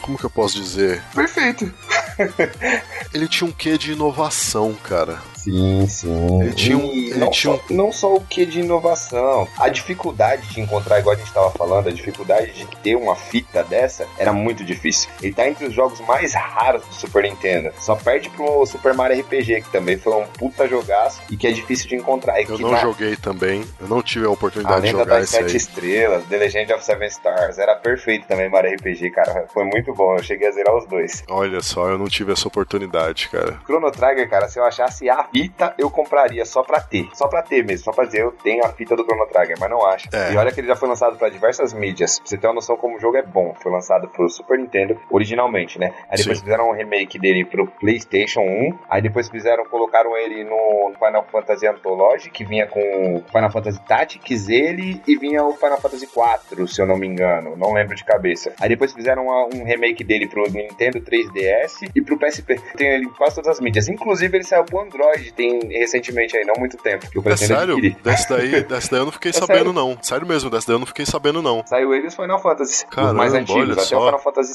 Como 0.00 0.16
que 0.16 0.24
eu 0.24 0.30
posso 0.30 0.60
dizer? 0.60 1.02
Perfeito. 1.14 1.72
Ele 3.12 3.28
tinha 3.28 3.48
um 3.48 3.52
quê 3.52 3.76
de 3.76 3.92
inovação, 3.92 4.74
cara. 4.82 5.18
Sim, 5.50 5.86
sim. 5.88 6.42
Ele 6.42 6.52
tinha 6.52 6.76
um- 6.76 6.92
E 6.92 7.10
ele 7.10 7.18
não, 7.18 7.30
tinha 7.30 7.54
só, 7.56 7.62
não 7.70 7.92
só 7.92 8.14
o 8.14 8.20
que 8.20 8.44
de 8.44 8.60
inovação, 8.60 9.46
a 9.58 9.68
dificuldade 9.68 10.46
de 10.48 10.60
encontrar, 10.60 10.98
igual 11.00 11.14
a 11.14 11.18
gente 11.18 11.28
estava 11.28 11.50
falando, 11.50 11.88
a 11.88 11.92
dificuldade 11.92 12.52
de 12.52 12.66
ter 12.82 12.94
uma 12.96 13.14
fita 13.16 13.62
dessa 13.64 14.06
era 14.18 14.32
muito 14.32 14.64
difícil. 14.64 15.08
Ele 15.22 15.32
tá 15.32 15.48
entre 15.48 15.66
os 15.66 15.72
jogos 15.74 16.00
mais 16.00 16.34
raros 16.34 16.84
do 16.86 16.94
Super 16.94 17.22
Nintendo. 17.24 17.70
Só 17.78 17.94
perde 17.96 18.28
pro 18.30 18.64
Super 18.66 18.94
Mario 18.94 19.20
RPG, 19.20 19.62
que 19.62 19.70
também 19.70 19.96
foi 19.96 20.14
um 20.14 20.26
puta 20.26 20.68
jogaço 20.68 21.20
e 21.30 21.36
que 21.36 21.46
é 21.46 21.52
difícil 21.52 21.88
de 21.88 21.96
encontrar. 21.96 22.40
E 22.40 22.44
Eu 22.44 22.58
não 22.58 22.70
na- 22.72 22.78
joguei 22.80 23.16
também. 23.16 23.64
Eu 23.80 23.88
não 23.88 24.02
tive 24.02 24.26
a 24.26 24.28
A 24.28 24.32
oportunidade 24.32 24.80
de 24.82 24.86
Lenda 24.88 24.98
jogar 25.04 25.20
das 25.20 25.30
Sete 25.30 25.50
aí. 25.50 25.56
Estrelas, 25.56 26.24
The 26.26 26.36
Legend 26.36 26.72
of 26.74 26.84
Seven 26.84 27.08
Stars, 27.08 27.58
era 27.58 27.74
perfeito 27.76 28.26
também 28.26 28.48
Mario 28.48 28.72
RPG, 28.74 29.10
cara. 29.10 29.46
Foi 29.52 29.64
muito 29.64 29.92
bom, 29.94 30.16
eu 30.16 30.22
cheguei 30.22 30.48
a 30.48 30.50
zerar 30.52 30.76
os 30.76 30.86
dois. 30.86 31.22
Olha 31.28 31.60
só, 31.60 31.88
eu 31.88 31.98
não 31.98 32.06
tive 32.06 32.32
essa 32.32 32.46
oportunidade, 32.48 33.28
cara. 33.30 33.58
Chrono 33.64 33.90
Trigger, 33.90 34.28
cara, 34.28 34.48
se 34.48 34.58
eu 34.58 34.64
achasse 34.64 35.08
a 35.08 35.26
fita, 35.42 35.74
eu 35.78 35.90
compraria 35.90 36.44
só 36.44 36.62
pra 36.62 36.80
ter. 36.80 37.08
Só 37.14 37.28
pra 37.28 37.42
ter 37.42 37.64
mesmo, 37.64 37.84
só 37.84 37.92
pra 37.92 38.04
dizer, 38.04 38.22
eu 38.22 38.32
tenho 38.32 38.64
a 38.64 38.70
fita 38.70 38.96
do 38.96 39.04
Chrono 39.04 39.26
Trigger, 39.26 39.56
mas 39.58 39.70
não 39.70 39.84
acho. 39.86 40.08
É. 40.12 40.32
E 40.32 40.36
olha 40.36 40.50
que 40.52 40.60
ele 40.60 40.66
já 40.68 40.76
foi 40.76 40.88
lançado 40.88 41.16
pra 41.16 41.28
diversas 41.28 41.72
mídias. 41.72 42.18
Pra 42.18 42.28
você 42.28 42.38
ter 42.38 42.46
uma 42.46 42.54
noção 42.54 42.76
como 42.76 42.96
o 42.96 43.00
jogo 43.00 43.16
é 43.16 43.22
bom. 43.22 43.54
Foi 43.62 43.70
lançado 43.72 44.08
pro 44.08 44.28
Super 44.28 44.58
Nintendo 44.58 44.98
originalmente, 45.10 45.78
né? 45.78 45.92
Aí 46.10 46.16
depois 46.18 46.38
Sim. 46.38 46.44
fizeram 46.44 46.70
um 46.70 46.72
remake 46.72 47.18
dele 47.18 47.44
pro 47.44 47.66
PlayStation 47.66 48.40
1. 48.40 48.78
Aí 48.90 49.00
depois 49.02 49.28
fizeram, 49.28 49.64
colocaram 49.66 50.16
ele 50.16 50.44
no 50.44 50.92
Final 50.98 51.24
Fantasy 51.30 51.66
Anthology, 51.66 52.30
que 52.30 52.44
vinha 52.44 52.66
com 52.66 53.22
Final 53.30 53.50
Fantasy 53.50 53.80
Tactics, 53.86 54.48
ele 54.48 55.00
e 55.06 55.16
vinha 55.16 55.44
o 55.44 55.52
Final 55.54 55.80
Fantasy 55.80 56.06
4, 56.06 56.66
se 56.68 56.80
eu 56.80 56.86
não 56.86 56.96
me 56.96 57.06
engano. 57.06 57.56
Não 57.56 57.72
lembro 57.72 57.94
de 57.94 58.04
cabeça. 58.04 58.52
Aí 58.60 58.68
depois 58.68 58.92
fizeram 58.92 59.24
uma- 59.24 59.46
um 59.54 59.64
remake 59.64 60.02
dele 60.04 60.26
pro 60.28 60.42
Nintendo 60.50 61.00
3DS 61.00 61.88
e 61.94 62.02
pro 62.02 62.18
PSP. 62.18 62.60
Tem 62.76 62.88
ele 62.88 63.04
em 63.06 63.10
quase 63.10 63.34
todas 63.36 63.50
as 63.50 63.60
mídias. 63.60 63.88
Inclusive 63.88 64.36
ele 64.36 64.44
saiu 64.44 64.64
pro 64.64 64.80
Android 64.80 65.27
tem 65.32 65.58
recentemente 65.68 66.36
aí, 66.36 66.44
não 66.44 66.54
muito 66.58 66.76
tempo, 66.76 67.08
que 67.10 67.18
eu 67.18 67.22
É 67.26 67.36
sério? 67.36 67.74
adquirir. 67.74 67.96
Dessa 68.02 68.36
daí, 68.36 68.62
dessa 68.64 68.90
daí 68.90 69.00
eu 69.00 69.04
não 69.04 69.12
fiquei 69.12 69.30
É 69.30 69.34
sabendo, 69.34 69.56
sério. 69.56 69.72
não. 69.72 69.98
Sério 70.02 70.26
mesmo, 70.26 70.50
dessa 70.50 70.66
daí 70.66 70.74
eu 70.76 70.80
não 70.80 70.86
fiquei 70.86 71.06
sabendo, 71.06 71.40
não. 71.42 71.62
Saiu 71.66 71.94
ele 71.94 72.04
e 72.04 72.08
os 72.08 72.14
Final 72.14 72.40
Fantasy. 72.40 72.86
Caramba, 72.86 73.10
os 73.12 73.16
mais 73.18 73.34
antigos. 73.34 73.62
olha 73.62 73.72
Até 73.72 73.82
só. 73.82 73.98
o 74.00 74.04
Final 74.06 74.20
Fantasy 74.22 74.54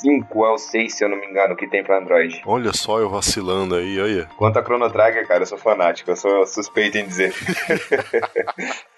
5 0.00 0.44
é 0.46 0.50
o 0.50 0.58
6, 0.58 0.94
se 0.94 1.04
eu 1.04 1.08
não 1.08 1.16
me 1.18 1.26
engano, 1.26 1.56
que 1.56 1.66
tem 1.68 1.82
pra 1.82 1.98
Android. 1.98 2.42
Olha 2.46 2.72
só 2.72 2.98
eu 2.98 3.08
vacilando 3.10 3.74
aí, 3.74 4.00
olha. 4.00 4.28
Quanto 4.36 4.58
a 4.58 4.62
Chrono 4.62 4.90
Trigger, 4.90 5.26
cara, 5.26 5.42
eu 5.42 5.46
sou 5.46 5.58
fanático, 5.58 6.10
eu 6.10 6.16
sou 6.16 6.46
suspeito 6.46 6.98
em 6.98 7.06
dizer. 7.06 7.34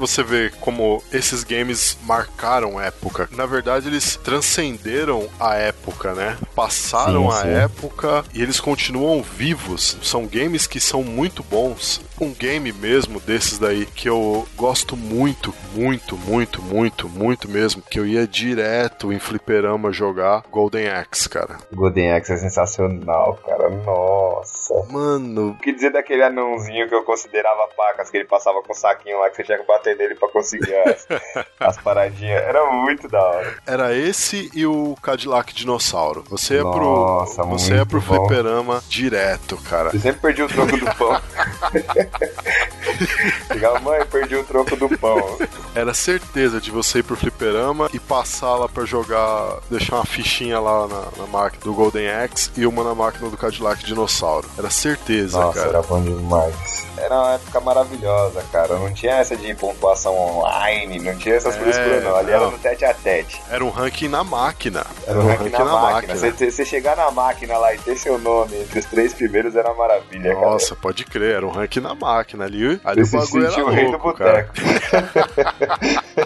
Você 0.00 0.22
vê 0.22 0.50
como 0.60 1.02
esses 1.12 1.44
games 1.44 1.98
marcaram 2.04 2.80
época. 2.80 3.28
Na 3.32 3.44
verdade, 3.44 3.88
eles 3.88 4.16
transcenderam 4.16 5.28
a 5.38 5.56
época, 5.56 6.14
né? 6.14 6.38
Passaram 6.54 7.30
Sim, 7.30 7.36
a 7.36 7.42
sim. 7.42 7.48
época 7.48 8.24
e 8.32 8.40
eles 8.40 8.58
continuam 8.58 9.22
vivos. 9.22 9.98
São 10.02 10.26
games 10.26 10.66
que 10.66 10.80
são 10.80 11.04
muito 11.04 11.42
bons. 11.42 12.00
Um 12.20 12.34
game 12.34 12.72
mesmo 12.72 13.18
desses 13.20 13.58
daí 13.58 13.86
que 13.86 14.08
eu 14.08 14.46
gosto 14.56 14.96
muito, 14.96 15.54
muito, 15.72 16.16
muito, 16.18 16.60
muito, 16.62 17.08
muito 17.08 17.48
mesmo, 17.48 17.82
que 17.82 17.98
eu 17.98 18.06
ia 18.06 18.26
direto 18.26 19.12
em 19.12 19.18
fliperama 19.18 19.90
jogar 19.92 20.42
Golden 20.50 20.88
Axe, 20.88 21.28
cara. 21.28 21.56
Golden 21.72 22.12
Axe 22.12 22.32
é 22.32 22.36
sensacional, 22.36 23.38
cara. 23.46 23.70
Nossa. 23.70 24.74
Mano, 24.90 25.50
O 25.52 25.58
que 25.58 25.72
dizer 25.72 25.90
daquele 25.92 26.22
anãozinho 26.22 26.88
que 26.88 26.94
eu 26.94 27.02
considerava 27.04 27.68
pacas, 27.76 28.10
que 28.10 28.18
ele 28.18 28.26
passava 28.26 28.62
com 28.62 28.72
o 28.72 28.76
saquinho 28.76 29.18
lá 29.18 29.30
que 29.30 29.36
você 29.36 29.44
tinha 29.44 29.58
que 29.58 29.66
bater 29.66 29.96
nele 29.96 30.14
pra 30.14 30.28
conseguir 30.28 30.74
as, 30.74 31.06
as 31.58 31.76
paradinhas? 31.78 32.42
Era 32.42 32.70
muito 32.70 33.08
da 33.08 33.22
hora. 33.22 33.54
Era 33.66 33.96
esse 33.96 34.50
e 34.54 34.66
o 34.66 34.94
Cadillac 35.02 35.54
Dinossauro. 35.54 36.24
Você 36.28 36.62
Nossa, 36.62 37.42
pro. 37.42 37.48
Você 37.48 37.72
muito 37.74 37.86
pro 37.88 38.00
bom. 38.00 38.26
fliperama 38.26 38.82
direto, 38.88 39.56
cara. 39.68 39.90
Eu 39.92 40.00
sempre 40.00 40.20
perdi 40.20 40.42
o 40.42 40.48
troco 40.48 40.76
do 40.76 40.94
pão. 40.96 41.20
Chegava, 43.48 43.80
mãe, 43.80 44.04
perdi 44.06 44.36
o 44.36 44.44
troco 44.44 44.76
do 44.76 44.88
pão. 44.98 45.38
Era 45.74 45.94
certeza 45.94 46.60
de 46.60 46.70
você 46.70 46.98
ir 46.98 47.02
pro 47.02 47.16
fliperama 47.16 47.88
e 47.92 47.98
passar 47.98 48.56
lá 48.56 48.68
pra 48.68 48.84
jogar. 48.84 49.58
Deixar 49.70 49.96
uma 49.96 50.04
fichinha 50.04 50.58
lá 50.60 50.86
na, 50.86 51.04
na 51.16 51.26
máquina 51.26 51.62
do 51.64 51.74
Golden 51.74 52.10
Axe 52.10 52.50
e 52.56 52.66
uma 52.66 52.82
na 52.84 52.94
máquina 52.94 53.28
do 53.30 53.36
Cadillac 53.36 53.84
Dinossauro. 53.84 54.48
Era 54.58 54.70
certeza, 54.70 55.38
Nossa, 55.40 55.58
cara. 55.58 55.68
era 55.70 55.82
bom 55.82 56.02
demais. 56.02 56.54
Era 57.00 57.14
uma 57.18 57.34
época 57.34 57.60
maravilhosa, 57.60 58.42
cara. 58.52 58.74
Não 58.78 58.92
tinha 58.92 59.14
essa 59.16 59.36
de 59.36 59.54
pontuação 59.54 60.14
online, 60.16 60.98
não 61.00 61.16
tinha 61.16 61.34
essas 61.36 61.56
É, 61.56 61.58
frescuras, 61.58 62.04
não. 62.04 62.16
Ali 62.16 62.30
não. 62.30 62.36
era 62.36 62.50
no 62.50 62.58
tete 62.58 62.84
a 62.84 62.94
tete. 62.94 63.40
Era 63.50 63.64
um 63.64 63.70
ranking 63.70 64.08
na 64.08 64.22
máquina. 64.22 64.86
Era 65.06 65.18
um 65.18 65.26
ranking 65.26 65.50
na, 65.50 65.64
máquina. 65.64 66.14
Você, 66.14 66.50
você 66.50 66.64
chegar 66.64 66.96
na 66.96 67.10
máquina 67.10 67.56
lá 67.58 67.74
e 67.74 67.78
ter 67.78 67.96
seu 67.96 68.18
nome 68.18 68.56
entre 68.60 68.78
os 68.80 68.86
três 68.86 69.12
primeiros 69.14 69.56
era 69.56 69.68
uma 69.70 69.76
maravilha, 69.76 70.34
cara. 70.34 70.46
Nossa, 70.46 70.76
pode 70.76 71.04
crer, 71.04 71.36
era 71.36 71.46
um 71.46 71.50
ranking 71.50 71.80
na 71.80 71.94
máquina 71.94 72.44
ali. 72.44 72.80
Ali 72.84 73.04
Você 73.04 73.16
o 73.16 73.20
se 73.22 73.26
bagulho 73.40 73.46
era 73.46 73.70
rei 73.70 73.90
do 73.90 73.98
cara. 74.12 74.48
boteco. 74.52 74.52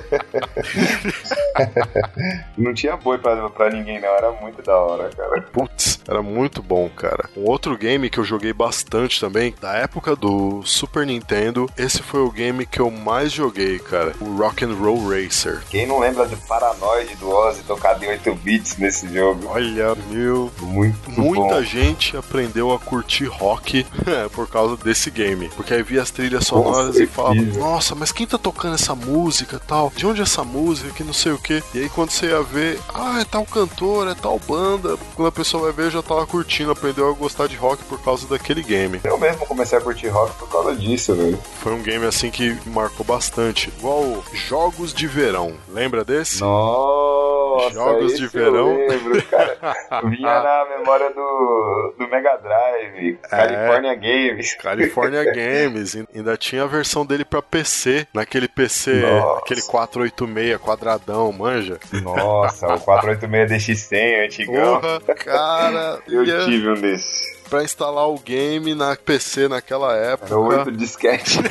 não 2.56 2.74
tinha 2.74 2.96
boi 2.96 3.18
pra, 3.18 3.48
pra 3.50 3.70
ninguém, 3.70 4.00
não. 4.00 4.08
Era 4.08 4.32
muito 4.32 4.62
da 4.62 4.76
hora, 4.76 5.10
cara. 5.16 5.42
Putz, 5.52 5.93
era 6.06 6.22
muito 6.22 6.62
bom, 6.62 6.88
cara. 6.88 7.28
Um 7.36 7.44
outro 7.48 7.76
game 7.76 8.08
que 8.10 8.18
eu 8.18 8.24
joguei 8.24 8.52
bastante 8.52 9.20
também, 9.20 9.54
da 9.60 9.74
época 9.74 10.14
do 10.16 10.62
Super 10.64 11.06
Nintendo, 11.06 11.68
esse 11.76 12.02
foi 12.02 12.20
o 12.20 12.30
game 12.30 12.66
que 12.66 12.80
eu 12.80 12.90
mais 12.90 13.32
joguei, 13.32 13.78
cara. 13.78 14.14
O 14.20 14.36
Rock 14.36 14.64
and 14.64 14.74
Roll 14.74 15.08
Racer. 15.08 15.62
Quem 15.70 15.86
não 15.86 15.98
lembra 15.98 16.26
do 16.26 16.36
Paranoide 16.36 17.14
do 17.16 17.28
Ozzy 17.30 17.62
tocado 17.62 18.04
em 18.04 18.08
8 18.08 18.34
bits 18.36 18.76
nesse 18.76 19.12
jogo? 19.12 19.46
Olha, 19.48 19.94
meu, 20.10 20.50
Muito 20.60 21.10
muita 21.10 21.54
bom. 21.56 21.62
gente 21.62 22.16
aprendeu 22.16 22.72
a 22.72 22.78
curtir 22.78 23.26
rock 23.26 23.86
por 24.32 24.48
causa 24.48 24.76
desse 24.76 25.10
game. 25.10 25.48
Porque 25.56 25.74
aí 25.74 25.82
via 25.82 26.02
as 26.02 26.10
trilhas 26.10 26.46
sonoras 26.46 26.94
e 26.96 26.98
certeza. 27.06 27.12
falava, 27.12 27.34
nossa, 27.58 27.94
mas 27.94 28.12
quem 28.12 28.26
tá 28.26 28.38
tocando 28.38 28.74
essa 28.74 28.94
música 28.94 29.58
tal? 29.66 29.92
De 29.96 30.06
onde 30.06 30.20
é 30.20 30.24
essa 30.24 30.44
música? 30.44 30.90
Que 30.92 31.04
não 31.04 31.12
sei 31.12 31.32
o 31.32 31.38
que. 31.38 31.62
E 31.74 31.78
aí 31.78 31.88
quando 31.88 32.10
você 32.10 32.26
ia 32.26 32.42
ver, 32.42 32.78
ah, 32.94 33.20
é 33.20 33.24
tal 33.24 33.44
cantor, 33.46 34.08
é 34.08 34.14
tal 34.14 34.38
banda. 34.38 34.96
Quando 35.14 35.28
a 35.28 35.32
pessoa 35.32 35.64
vai 35.64 35.72
ver, 35.72 35.90
já 35.94 36.02
tava 36.02 36.26
curtindo, 36.26 36.70
aprendeu 36.72 37.08
a 37.08 37.12
gostar 37.12 37.46
de 37.48 37.56
rock 37.56 37.82
por 37.84 38.02
causa 38.02 38.26
daquele 38.26 38.62
game. 38.62 39.00
Eu 39.04 39.18
mesmo 39.18 39.46
comecei 39.46 39.78
a 39.78 39.80
curtir 39.80 40.08
rock 40.08 40.34
por 40.38 40.48
causa 40.50 40.74
disso, 40.74 41.14
velho. 41.14 41.38
Foi 41.60 41.72
um 41.72 41.82
game 41.82 42.04
assim 42.06 42.30
que 42.30 42.56
marcou 42.66 43.04
bastante. 43.06 43.68
Igual 43.78 44.22
Jogos 44.32 44.92
de 44.92 45.06
Verão. 45.06 45.54
Lembra 45.68 46.04
desse? 46.04 46.40
Nossa, 46.40 47.70
Jogos 47.72 48.14
de 48.16 48.26
verão. 48.26 48.70
Eu 48.72 48.88
lembro, 48.88 49.22
cara. 49.24 49.56
Vinha 50.10 50.42
na 50.42 50.66
memória 50.78 51.10
do, 51.10 51.94
do 51.98 52.08
Mega 52.08 52.36
Drive, 52.36 53.18
É. 53.24 53.28
California 53.28 53.94
Games. 53.94 54.54
California 54.56 55.24
Games. 55.32 55.96
Ainda 56.14 56.36
tinha 56.36 56.64
a 56.64 56.66
versão 56.66 57.06
dele 57.06 57.24
pra 57.24 57.40
PC. 57.40 58.06
Naquele 58.12 58.48
PC, 58.48 59.00
Nossa. 59.02 59.38
aquele 59.40 59.62
486 59.62 60.58
quadradão, 60.60 61.30
manja. 61.32 61.78
Nossa, 62.02 62.74
o 62.74 62.80
486 62.80 63.88
DX100 63.90 64.24
antigão. 64.26 64.80
Porra, 64.80 65.00
cara. 65.14 65.83
Eu 66.08 66.24
ia- 66.24 66.44
tive 66.44 66.68
um 66.70 66.74
desses. 66.74 67.22
pra 67.48 67.62
instalar 67.62 68.08
o 68.08 68.18
game 68.18 68.74
na 68.74 68.96
PC 68.96 69.48
naquela 69.48 69.94
época. 69.96 70.26
Era 70.34 70.38
oito 70.40 70.72
disquete. 70.72 71.38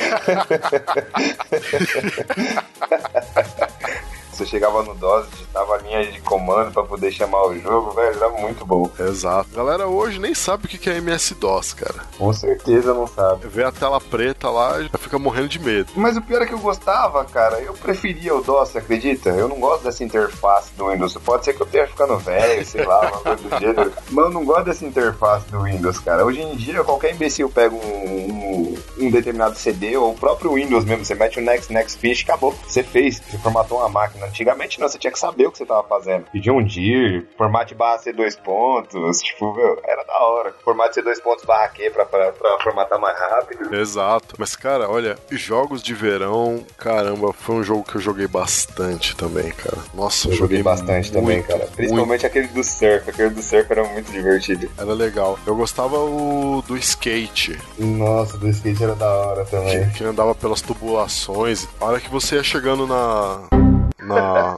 Você 4.33 4.45
chegava 4.45 4.81
no 4.83 4.95
DOS, 4.95 5.27
digitava 5.31 5.75
a 5.75 5.77
linha 5.77 6.11
de 6.11 6.19
comando 6.21 6.71
pra 6.71 6.83
poder 6.83 7.11
chamar 7.11 7.45
o 7.47 7.59
jogo, 7.59 7.91
velho, 7.91 8.15
era 8.15 8.29
muito 8.29 8.65
bom. 8.65 8.89
Exato. 8.99 9.49
Galera 9.53 9.87
hoje 9.87 10.19
nem 10.19 10.33
sabe 10.33 10.65
o 10.65 10.67
que 10.67 10.77
que 10.77 10.89
é 10.89 10.97
MS-DOS, 10.97 11.73
cara. 11.73 12.01
Com 12.17 12.33
certeza 12.33 12.93
não 12.93 13.07
sabe. 13.07 13.47
Vê 13.47 13.63
a 13.63 13.71
tela 13.71 14.01
preta 14.01 14.49
lá 14.49 14.81
já 14.81 14.97
fica 14.97 15.19
morrendo 15.19 15.47
de 15.49 15.59
medo. 15.59 15.91
Mas 15.95 16.17
o 16.17 16.21
pior 16.21 16.41
é 16.41 16.45
que 16.45 16.53
eu 16.53 16.59
gostava, 16.59 17.23
cara. 17.25 17.59
Eu 17.61 17.73
preferia 17.73 18.35
o 18.35 18.41
DOS, 18.41 18.69
você 18.69 18.77
acredita? 18.79 19.29
Eu 19.29 19.47
não 19.47 19.59
gosto 19.59 19.83
dessa 19.83 20.03
interface 20.03 20.71
do 20.75 20.89
Windows. 20.89 21.13
Pode 21.17 21.45
ser 21.45 21.53
que 21.53 21.61
eu 21.61 21.65
esteja 21.65 21.87
ficando 21.87 22.17
velho, 22.17 22.65
sei 22.65 22.83
lá, 22.85 23.01
uma 23.01 23.19
coisa 23.19 23.43
do 23.43 23.59
gênero. 23.59 23.93
Mas 24.09 24.25
eu 24.25 24.31
não 24.31 24.45
gosto 24.45 24.65
dessa 24.65 24.85
interface 24.85 25.45
do 25.49 25.61
Windows, 25.63 25.99
cara. 25.99 26.25
Hoje 26.25 26.41
em 26.41 26.55
dia, 26.55 26.83
qualquer 26.83 27.13
imbecil 27.13 27.49
pega 27.49 27.75
um, 27.75 27.79
um, 27.79 28.77
um 28.99 29.11
determinado 29.11 29.57
CD 29.57 29.95
ou 29.97 30.11
o 30.11 30.15
próprio 30.15 30.53
Windows 30.53 30.85
mesmo. 30.85 31.05
Você 31.05 31.15
mete 31.15 31.39
o 31.39 31.43
Next, 31.43 31.71
Next 31.71 31.97
Fish, 31.99 32.23
acabou. 32.23 32.55
Você 32.67 32.83
fez, 32.83 33.21
você 33.29 33.37
formatou 33.37 33.79
uma 33.79 33.89
máquina. 33.89 34.22
Antigamente 34.27 34.79
não, 34.79 34.87
você 34.87 34.97
tinha 34.97 35.11
que 35.11 35.19
saber 35.19 35.47
o 35.47 35.51
que 35.51 35.57
você 35.57 35.65
tava 35.65 35.83
fazendo. 35.87 36.25
Pedir 36.31 36.51
um 36.51 36.63
DIR, 36.63 37.25
formato 37.37 37.73
barra 37.75 37.97
C 37.99 38.11
dois 38.13 38.35
pontos, 38.35 39.21
tipo, 39.21 39.53
meu, 39.53 39.79
era 39.83 40.03
da 40.03 40.17
hora. 40.19 40.53
Formato 40.63 40.93
C 40.95 41.01
dois 41.01 41.19
pontos 41.19 41.45
barra 41.45 41.67
Q 41.69 41.89
pra, 41.91 42.05
pra, 42.05 42.31
pra 42.31 42.57
formatar 42.63 42.99
mais 42.99 43.17
rápido. 43.19 43.73
Exato. 43.75 44.35
Mas, 44.37 44.55
cara, 44.55 44.89
olha, 44.89 45.17
jogos 45.31 45.81
de 45.81 45.93
verão, 45.93 46.63
caramba, 46.77 47.33
foi 47.33 47.55
um 47.55 47.63
jogo 47.63 47.83
que 47.83 47.95
eu 47.95 48.01
joguei 48.01 48.27
bastante 48.27 49.15
também, 49.15 49.51
cara. 49.51 49.77
Nossa, 49.93 50.29
Eu 50.29 50.33
joguei 50.33 50.61
bastante 50.63 51.11
muito, 51.11 51.13
também, 51.13 51.43
cara. 51.43 51.59
muito. 51.59 51.73
Principalmente 51.75 52.25
aquele 52.25 52.47
do 52.47 52.63
surf. 52.63 53.09
Aquele 53.09 53.29
do 53.29 53.41
surf 53.41 53.71
era 53.71 53.83
muito 53.85 54.11
divertido. 54.11 54.69
Era 54.77 54.93
legal. 54.93 55.37
Eu 55.45 55.55
gostava 55.55 55.97
o 55.97 56.63
do 56.67 56.77
skate, 56.77 57.57
Nossa, 57.77 58.37
do 58.37 58.47
skate 58.49 58.83
era 58.83 58.95
da 58.95 59.07
hora 59.09 59.45
também. 59.45 59.89
que, 59.89 59.97
que 59.99 60.03
andava 60.03 60.33
pelas 60.35 60.61
tubulações. 60.61 61.67
A 61.79 61.85
hora 61.85 61.99
que 61.99 62.09
você 62.09 62.35
ia 62.35 62.43
chegando 62.43 62.85
na. 62.87 63.72
Na. 64.05 64.55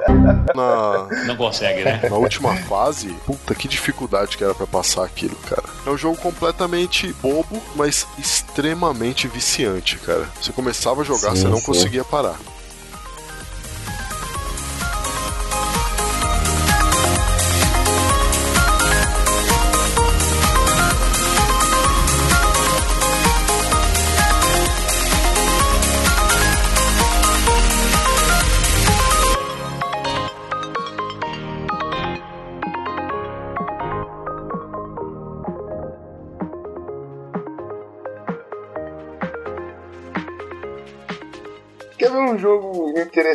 Na. 0.56 1.08
Não 1.26 1.36
consegue, 1.36 1.84
né? 1.84 2.02
Na 2.10 2.16
última 2.18 2.56
fase, 2.56 3.10
puta 3.26 3.54
que 3.56 3.68
dificuldade 3.68 4.38
que 4.38 4.44
era 4.44 4.54
pra 4.56 4.68
passar 4.68 5.04
aquilo, 5.06 5.36
cara. 5.50 5.64
É 5.86 5.90
um 5.90 5.98
jogo 5.98 6.18
completamente 6.18 7.14
bobo, 7.22 7.62
mas 7.76 8.08
extremamente 8.18 9.28
viciante, 9.28 9.98
cara. 9.98 10.26
Você 10.42 10.52
começava 10.52 11.02
a 11.02 11.04
jogar, 11.04 11.32
Sim, 11.32 11.42
você 11.44 11.48
não 11.48 11.60
sim. 11.60 11.66
conseguia 11.66 12.04
parar. 12.04 12.36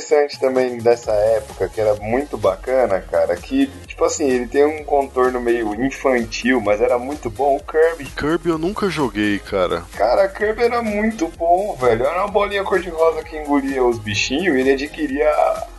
Interessante 0.01 0.41
também 0.41 0.79
dessa 0.79 1.13
época, 1.13 1.69
que 1.69 1.81
era 1.81 1.95
muito 1.97 2.39
bacana, 2.39 3.01
cara? 3.01 3.37
Que, 3.37 3.67
tipo 3.87 4.05
assim, 4.05 4.29
ele 4.29 4.47
tem 4.47 4.65
um 4.65 4.83
contorno 4.83 5.41
meio 5.41 5.75
infantil, 5.75 6.61
mas 6.61 6.81
era 6.81 6.99
muito 6.99 7.29
bom. 7.31 7.57
O 7.57 7.61
Kirby. 7.61 8.07
Kirby 8.17 8.49
eu 8.49 8.59
nunca 8.59 8.89
joguei, 8.89 9.39
cara. 9.39 9.85
Cara, 9.97 10.27
Kirby 10.29 10.65
era 10.65 10.83
muito 10.83 11.29
bom, 11.29 11.77
velho. 11.77 12.05
Era 12.05 12.25
uma 12.25 12.29
bolinha 12.29 12.65
cor-de-rosa 12.65 13.23
que 13.23 13.37
engolia 13.37 13.85
os 13.85 13.99
bichinhos 13.99 14.57
e 14.57 14.61
ele 14.61 14.73
adquiria 14.73 15.31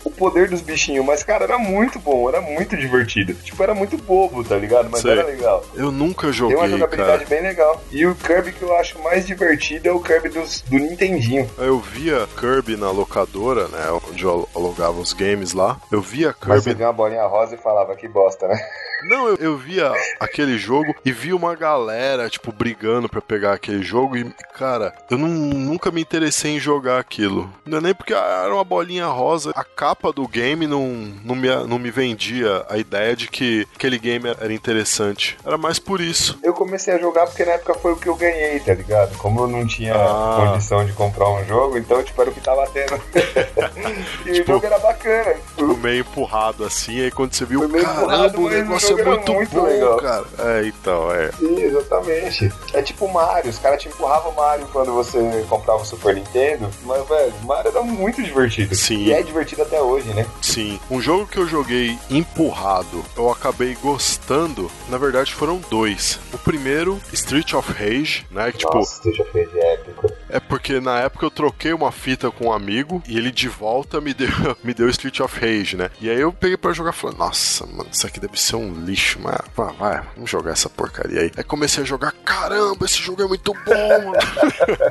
o 0.03 0.10
poder 0.21 0.47
dos 0.47 0.61
bichinhos. 0.61 1.03
Mas, 1.03 1.23
cara, 1.23 1.45
era 1.45 1.57
muito 1.57 1.97
bom, 1.99 2.29
era 2.29 2.39
muito 2.39 2.77
divertido. 2.77 3.33
Tipo, 3.33 3.63
era 3.63 3.73
muito 3.73 3.97
bobo, 3.97 4.43
tá 4.43 4.55
ligado? 4.55 4.87
Mas 4.91 5.01
Sei. 5.01 5.11
era 5.13 5.23
legal. 5.23 5.65
Eu 5.73 5.91
nunca 5.91 6.21
Tem 6.21 6.29
uma 6.29 6.33
joguei, 6.33 6.69
jogabilidade 6.69 7.25
cara. 7.25 7.29
bem 7.29 7.41
legal. 7.41 7.81
E 7.91 8.05
o 8.05 8.13
Kirby 8.13 8.51
que 8.51 8.61
eu 8.61 8.75
acho 8.77 8.99
mais 8.99 9.25
divertido 9.25 9.89
é 9.89 9.91
o 9.91 9.99
Kirby 9.99 10.29
dos, 10.29 10.61
do 10.61 10.77
Nintendinho. 10.77 11.49
Eu 11.57 11.79
via 11.79 12.27
Kirby 12.39 12.77
na 12.77 12.91
locadora, 12.91 13.67
né? 13.69 13.99
Onde 14.09 14.23
eu 14.23 14.47
alugava 14.55 14.99
os 14.99 15.11
games 15.13 15.53
lá. 15.53 15.79
Eu 15.91 16.01
via 16.01 16.35
Mas 16.45 16.63
você 16.63 16.69
Kirby. 16.69 16.83
uma 16.83 16.93
bolinha 16.93 17.25
rosa 17.25 17.55
e 17.55 17.57
falava 17.57 17.95
que 17.95 18.07
bosta, 18.07 18.47
né? 18.47 18.59
Não, 19.03 19.27
eu, 19.27 19.35
eu 19.37 19.57
via 19.57 19.91
aquele 20.19 20.57
jogo 20.57 20.95
e 21.05 21.11
vi 21.11 21.33
uma 21.33 21.55
galera, 21.55 22.29
tipo, 22.29 22.51
brigando 22.51 23.09
pra 23.09 23.21
pegar 23.21 23.53
aquele 23.53 23.83
jogo. 23.83 24.17
E, 24.17 24.23
cara, 24.57 24.93
eu 25.09 25.17
não- 25.17 25.27
nunca 25.27 25.91
me 25.91 26.01
interessei 26.01 26.55
em 26.55 26.59
jogar 26.59 26.99
aquilo. 26.99 27.51
Não 27.65 27.77
é 27.79 27.81
nem 27.81 27.93
porque 27.93 28.13
era 28.13 28.53
uma 28.53 28.63
bolinha 28.63 29.07
rosa. 29.07 29.51
A 29.55 29.63
capa 29.63 30.11
do 30.11 30.27
game 30.27 30.67
não, 30.67 30.87
não, 31.23 31.35
me, 31.35 31.47
não 31.67 31.79
me 31.79 31.91
vendia 31.91 32.65
a 32.69 32.77
ideia 32.77 33.15
de 33.15 33.27
que 33.27 33.67
aquele 33.75 33.97
game 33.97 34.27
era 34.27 34.53
interessante. 34.53 35.37
Era 35.45 35.57
mais 35.57 35.79
por 35.79 35.99
isso. 36.01 36.39
Eu 36.43 36.53
comecei 36.53 36.93
a 36.93 36.97
jogar 36.97 37.25
porque 37.27 37.43
na 37.45 37.53
época 37.53 37.73
foi 37.75 37.93
o 37.93 37.95
que 37.97 38.07
eu 38.07 38.15
ganhei, 38.15 38.59
tá 38.59 38.73
ligado? 38.73 39.17
Como 39.17 39.41
eu 39.41 39.47
não 39.47 39.65
tinha 39.65 39.93
Ah. 39.95 40.47
condição 40.51 40.85
de 40.85 40.93
comprar 40.93 41.29
um 41.29 41.45
jogo, 41.45 41.77
então, 41.77 42.01
tipo, 42.03 42.21
era 42.21 42.29
o 42.29 42.33
que 42.33 42.41
tava 42.41 42.67
tendo. 42.67 43.01
e 44.25 44.31
Tipo, 44.33 44.51
o 44.51 44.53
jogo 44.55 44.65
era 44.65 44.79
bacana. 44.79 45.35
Tipo, 45.57 45.77
meio 45.77 46.01
empurrado 46.01 46.63
assim. 46.65 47.01
Aí 47.01 47.11
quando 47.11 47.33
você 47.33 47.45
viu, 47.45 47.59
Foi 47.59 47.67
meio 47.67 47.83
caramba, 47.85 48.01
empurrado, 48.03 48.41
o 48.41 48.49
negócio 48.49 48.90
é 48.99 49.03
muito, 49.03 49.33
muito 49.33 49.55
bom, 49.55 49.63
legal." 49.63 49.97
cara. 49.97 50.25
É, 50.39 50.65
então, 50.65 51.11
é. 51.11 51.31
Sim, 51.31 51.61
exatamente. 51.61 52.53
É 52.73 52.81
tipo 52.81 53.07
Mario, 53.11 53.49
os 53.49 53.59
caras 53.59 53.81
te 53.81 53.87
empurravam 53.87 54.31
o 54.31 54.35
Mario 54.35 54.67
quando 54.71 54.93
você 54.93 55.19
comprava 55.49 55.81
o 55.81 55.85
Super 55.85 56.15
Nintendo, 56.15 56.69
mas, 56.83 57.07
velho, 57.07 57.33
o 57.43 57.45
Mario 57.45 57.71
era 57.71 57.81
muito 57.83 58.21
divertido. 58.21 58.75
Sim. 58.75 59.03
E 59.05 59.13
é 59.13 59.21
divertido 59.21 59.61
até 59.61 59.81
hoje, 59.81 60.09
né? 60.13 60.25
Sim, 60.41 60.79
um 60.89 61.01
jogo 61.01 61.27
que 61.27 61.37
eu 61.37 61.47
joguei 61.47 61.97
empurrado, 62.09 63.03
eu 63.17 63.29
acabei 63.29 63.75
gostando, 63.81 64.71
na 64.89 64.97
verdade 64.97 65.33
foram 65.33 65.61
dois. 65.69 66.19
O 66.33 66.37
primeiro, 66.37 66.99
Street 67.13 67.53
of 67.53 67.71
Rage, 67.71 68.25
né? 68.31 68.51
Que, 68.51 68.59
tipo, 68.59 68.75
Nossa, 68.75 69.01
deixa 69.03 69.23
eu 69.23 69.33
ver 69.33 69.47
de 69.49 69.59
épico. 69.59 70.11
É 70.31 70.39
porque 70.39 70.79
na 70.79 70.99
época 70.99 71.25
eu 71.25 71.31
troquei 71.31 71.73
uma 71.73 71.91
fita 71.91 72.31
com 72.31 72.47
um 72.47 72.51
amigo 72.53 73.01
e 73.07 73.17
ele 73.17 73.31
de 73.31 73.47
volta 73.47 74.01
me 74.01 74.13
deu, 74.13 74.29
me 74.63 74.73
deu 74.73 74.89
Street 74.89 75.19
of 75.19 75.39
Rage, 75.39 75.75
né? 75.75 75.89
E 75.99 76.09
aí 76.09 76.19
eu 76.19 76.31
peguei 76.31 76.57
pra 76.57 76.73
jogar 76.73 76.91
e 76.91 76.95
falei, 76.95 77.17
nossa, 77.17 77.65
mano, 77.67 77.89
isso 77.91 78.07
aqui 78.07 78.19
deve 78.19 78.39
ser 78.39 78.55
um 78.55 78.73
lixo, 78.73 79.19
mas 79.21 79.37
vai, 79.55 79.73
vai, 79.73 80.03
vamos 80.15 80.29
jogar 80.29 80.51
essa 80.51 80.69
porcaria 80.69 81.21
aí. 81.21 81.31
Aí 81.35 81.43
comecei 81.43 81.83
a 81.83 81.85
jogar, 81.85 82.11
caramba, 82.23 82.85
esse 82.85 83.01
jogo 83.01 83.21
é 83.21 83.27
muito 83.27 83.53
bom, 83.53 84.05
mano. 84.05 84.17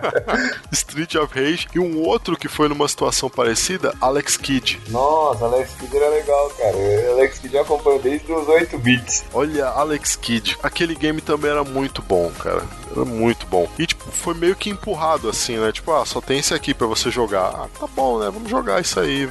Street 0.72 1.14
of 1.16 1.35
Rage. 1.35 1.68
E 1.74 1.79
um 1.79 2.00
outro 2.03 2.37
que 2.37 2.48
foi 2.48 2.68
numa 2.68 2.88
situação 2.88 3.31
parecida, 3.31 3.94
Alex 4.00 4.37
Kidd. 4.37 4.81
Nossa, 4.88 5.44
Alex 5.46 5.72
Kidd 5.79 5.96
era 5.96 6.09
legal, 6.11 6.50
cara. 6.50 6.76
Alex 7.12 7.38
Kidd 7.38 7.55
eu 7.55 7.62
acompanho 7.62 8.00
desde 8.00 8.33
os 8.33 8.48
8 8.48 8.79
bits. 8.79 9.24
Olha, 9.33 9.66
Alex 9.66 10.16
Kidd. 10.16 10.59
Aquele 10.62 10.94
game 10.94 11.20
também 11.20 11.50
era 11.50 11.64
muito 11.64 12.03
bom, 12.03 12.31
cara. 12.38 12.62
Era 12.90 13.05
muito 13.05 13.46
bom. 13.46 13.68
E, 13.79 13.87
tipo, 13.87 14.11
foi 14.11 14.35
meio 14.35 14.57
que 14.57 14.70
empurrado, 14.70 15.29
assim, 15.31 15.57
né? 15.57 15.73
Tipo, 15.73 15.93
ah, 15.93 16.05
só 16.05 16.21
tem 16.21 16.38
esse 16.38 16.53
aqui 16.55 16.75
pra 16.75 16.87
você 16.87 17.11
jogar. 17.11 17.47
Ah, 17.47 17.69
tá 17.79 17.87
bom, 17.87 18.19
né? 18.19 18.31
Vamos 18.31 18.51
jogar 18.51 18.81
isso 18.81 19.01
aí. 19.01 19.27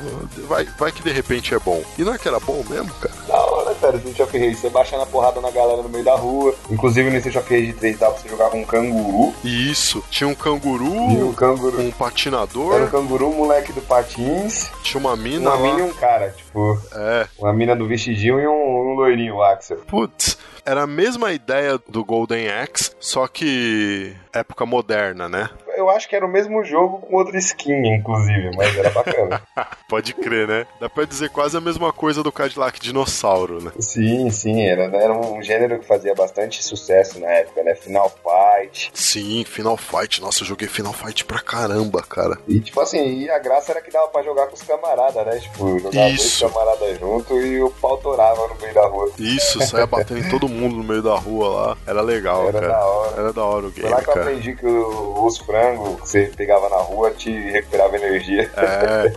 Vai, 0.48 0.66
vai 0.78 0.92
que 0.92 1.04
de 1.04 1.12
repente 1.12 1.54
é 1.54 1.60
bom. 1.60 1.84
E 1.98 2.04
não 2.04 2.14
é 2.14 2.18
que 2.18 2.28
era 2.28 2.40
bom 2.40 2.64
mesmo, 2.70 2.92
cara? 2.96 3.16
Da 3.28 3.49
hora, 3.88 3.98
cara, 3.98 3.98
Street 3.98 4.20
of 4.20 4.38
Rage. 4.38 4.56
Você 4.56 4.70
baixando 4.70 5.04
a 5.04 5.06
porrada 5.06 5.42
na 5.42 5.52
galera 5.52 5.82
no 5.82 5.89
meio 5.89 6.04
da 6.04 6.15
rua. 6.15 6.54
Inclusive 6.70 7.10
no 7.10 7.18
Street 7.18 7.36
of 7.38 7.54
Rage 7.54 7.74
3 7.74 7.98
dá 8.00 8.10
pra 8.12 8.20
você 8.20 8.30
jogar 8.30 8.50
com 8.50 8.62
um 8.62 8.65
canguru. 8.65 9.34
E 9.44 9.72
isso. 9.72 10.04
Tinha 10.10 10.28
um 10.28 10.32
E 10.32 10.34
o 10.34 10.36
canguru, 10.38 11.34
canguru. 11.34 11.78
um 11.78 11.80
Era 11.80 11.88
um 11.89 11.92
patinador, 11.92 12.89
canguru, 12.89 13.28
um 13.30 13.36
moleque 13.36 13.74
do 13.74 13.82
patins, 13.82 14.70
tinha 14.84 15.00
uma 15.00 15.15
mina 15.15 15.50
uma 15.52 15.56
lá. 15.60 15.62
mina 15.76 15.80
e 15.80 15.84
um 15.84 15.94
cara, 15.94 16.30
tipo, 16.36 16.80
É. 16.94 17.28
uma 17.39 17.54
mina 17.54 17.76
do 17.76 17.88
vestidinho 17.88 18.39
e 18.39 18.48
um, 18.48 18.52
um 18.52 18.94
loirinho, 18.96 19.42
Axel. 19.42 19.78
Putz, 19.88 20.38
era 20.65 20.84
a 20.84 20.88
mesma 20.88 21.32
ideia 21.32 21.80
do 21.88 22.04
Golden 22.04 22.50
Axe, 22.50 22.92
só 23.00 23.28
que 23.28 24.13
época 24.34 24.65
moderna, 24.65 25.28
né? 25.28 25.50
Eu 25.76 25.89
acho 25.89 26.10
que 26.10 26.15
era 26.15 26.26
o 26.26 26.30
mesmo 26.30 26.63
jogo 26.63 27.00
com 27.00 27.15
outra 27.15 27.38
skin, 27.38 27.96
inclusive, 27.96 28.52
mas 28.56 28.78
era 28.78 28.89
bacana. 28.89 29.42
Pode 29.88 30.13
crer, 30.13 30.48
né? 30.48 30.68
Dá 30.80 30.89
pra 30.89 31.06
dizer 31.06 31.30
quase 31.30 31.56
a 31.58 31.62
mesma 31.62 31.94
coisa 31.94 32.22
do 32.22 32.32
Cadillac 32.32 32.80
Dinossauro, 32.80 33.63
né? 33.63 33.69
Sim, 33.80 34.30
sim, 34.30 34.64
era, 34.66 34.84
era 34.96 35.14
um 35.14 35.42
gênero 35.44 35.80
que 35.80 35.86
fazia 35.86 36.14
bastante 36.16 36.64
sucesso 36.64 37.20
na 37.20 37.28
época, 37.28 37.64
né? 37.64 37.76
Final 37.76 38.10
Fight. 38.10 38.92
Sim, 38.94 39.44
Final 39.46 39.78
Fight. 39.78 40.22
Nossa, 40.22 40.44
eu 40.44 40.48
joguei 40.48 40.68
Final 40.68 40.94
Fight 40.94 41.26
pra 41.26 41.40
caramba, 41.40 42.02
cara. 42.02 42.38
E 42.48 42.60
tipo 42.60 42.80
assim, 42.82 43.20
e 43.20 43.30
a 43.30 43.40
graça 43.40 43.72
era 43.72 43.82
que 43.82 43.92
dava 43.92 44.08
pra 44.08 44.24
jogar 44.24 44.48
com 44.48 44.56
os 44.56 44.62
camaradas, 44.64 45.26
né? 45.26 45.40
Tipo, 45.40 45.80
jogar 45.80 46.10
Isso. 46.10 46.40
dois 46.40 46.54
camaradas 46.54 47.00
junto 47.00 47.40
e 47.42 47.62
o 47.62 47.70
pau 47.72 47.98
torava 47.98 48.48
no 48.48 48.56
meio 48.56 48.74
da 48.74 48.88
rua. 48.88 49.12
Isso, 49.18 49.62
saia 49.66 49.86
batendo 49.88 50.20
em 50.20 50.30
todo 50.30 50.48
mundo 50.48 50.76
no 50.78 50.84
meio 50.84 51.02
da 51.02 51.16
rua 51.16 51.50
lá. 51.50 51.78
Era 51.88 52.02
legal, 52.02 52.48
Era 52.48 52.60
cara. 52.62 52.68
da 52.74 52.86
hora. 52.86 53.14
Era 53.22 53.34
da 53.34 53.44
hora 53.44 53.66
o 53.68 53.72
Foi 53.72 53.82
game, 53.82 53.94
lá 53.94 54.02
que 54.02 54.10
eu 54.10 54.14
cara. 54.14 54.26
aprendi 54.28 54.56
que 54.56 54.66
o- 54.66 55.26
os 55.26 55.38
frangos 55.40 56.02
que 56.02 56.10
você 56.10 56.32
pegava 56.36 56.70
na 56.70 56.78
rua 56.78 57.12
te 57.12 57.32
recuperava 57.32 57.96
energia. 57.98 58.50
É, 58.58 59.10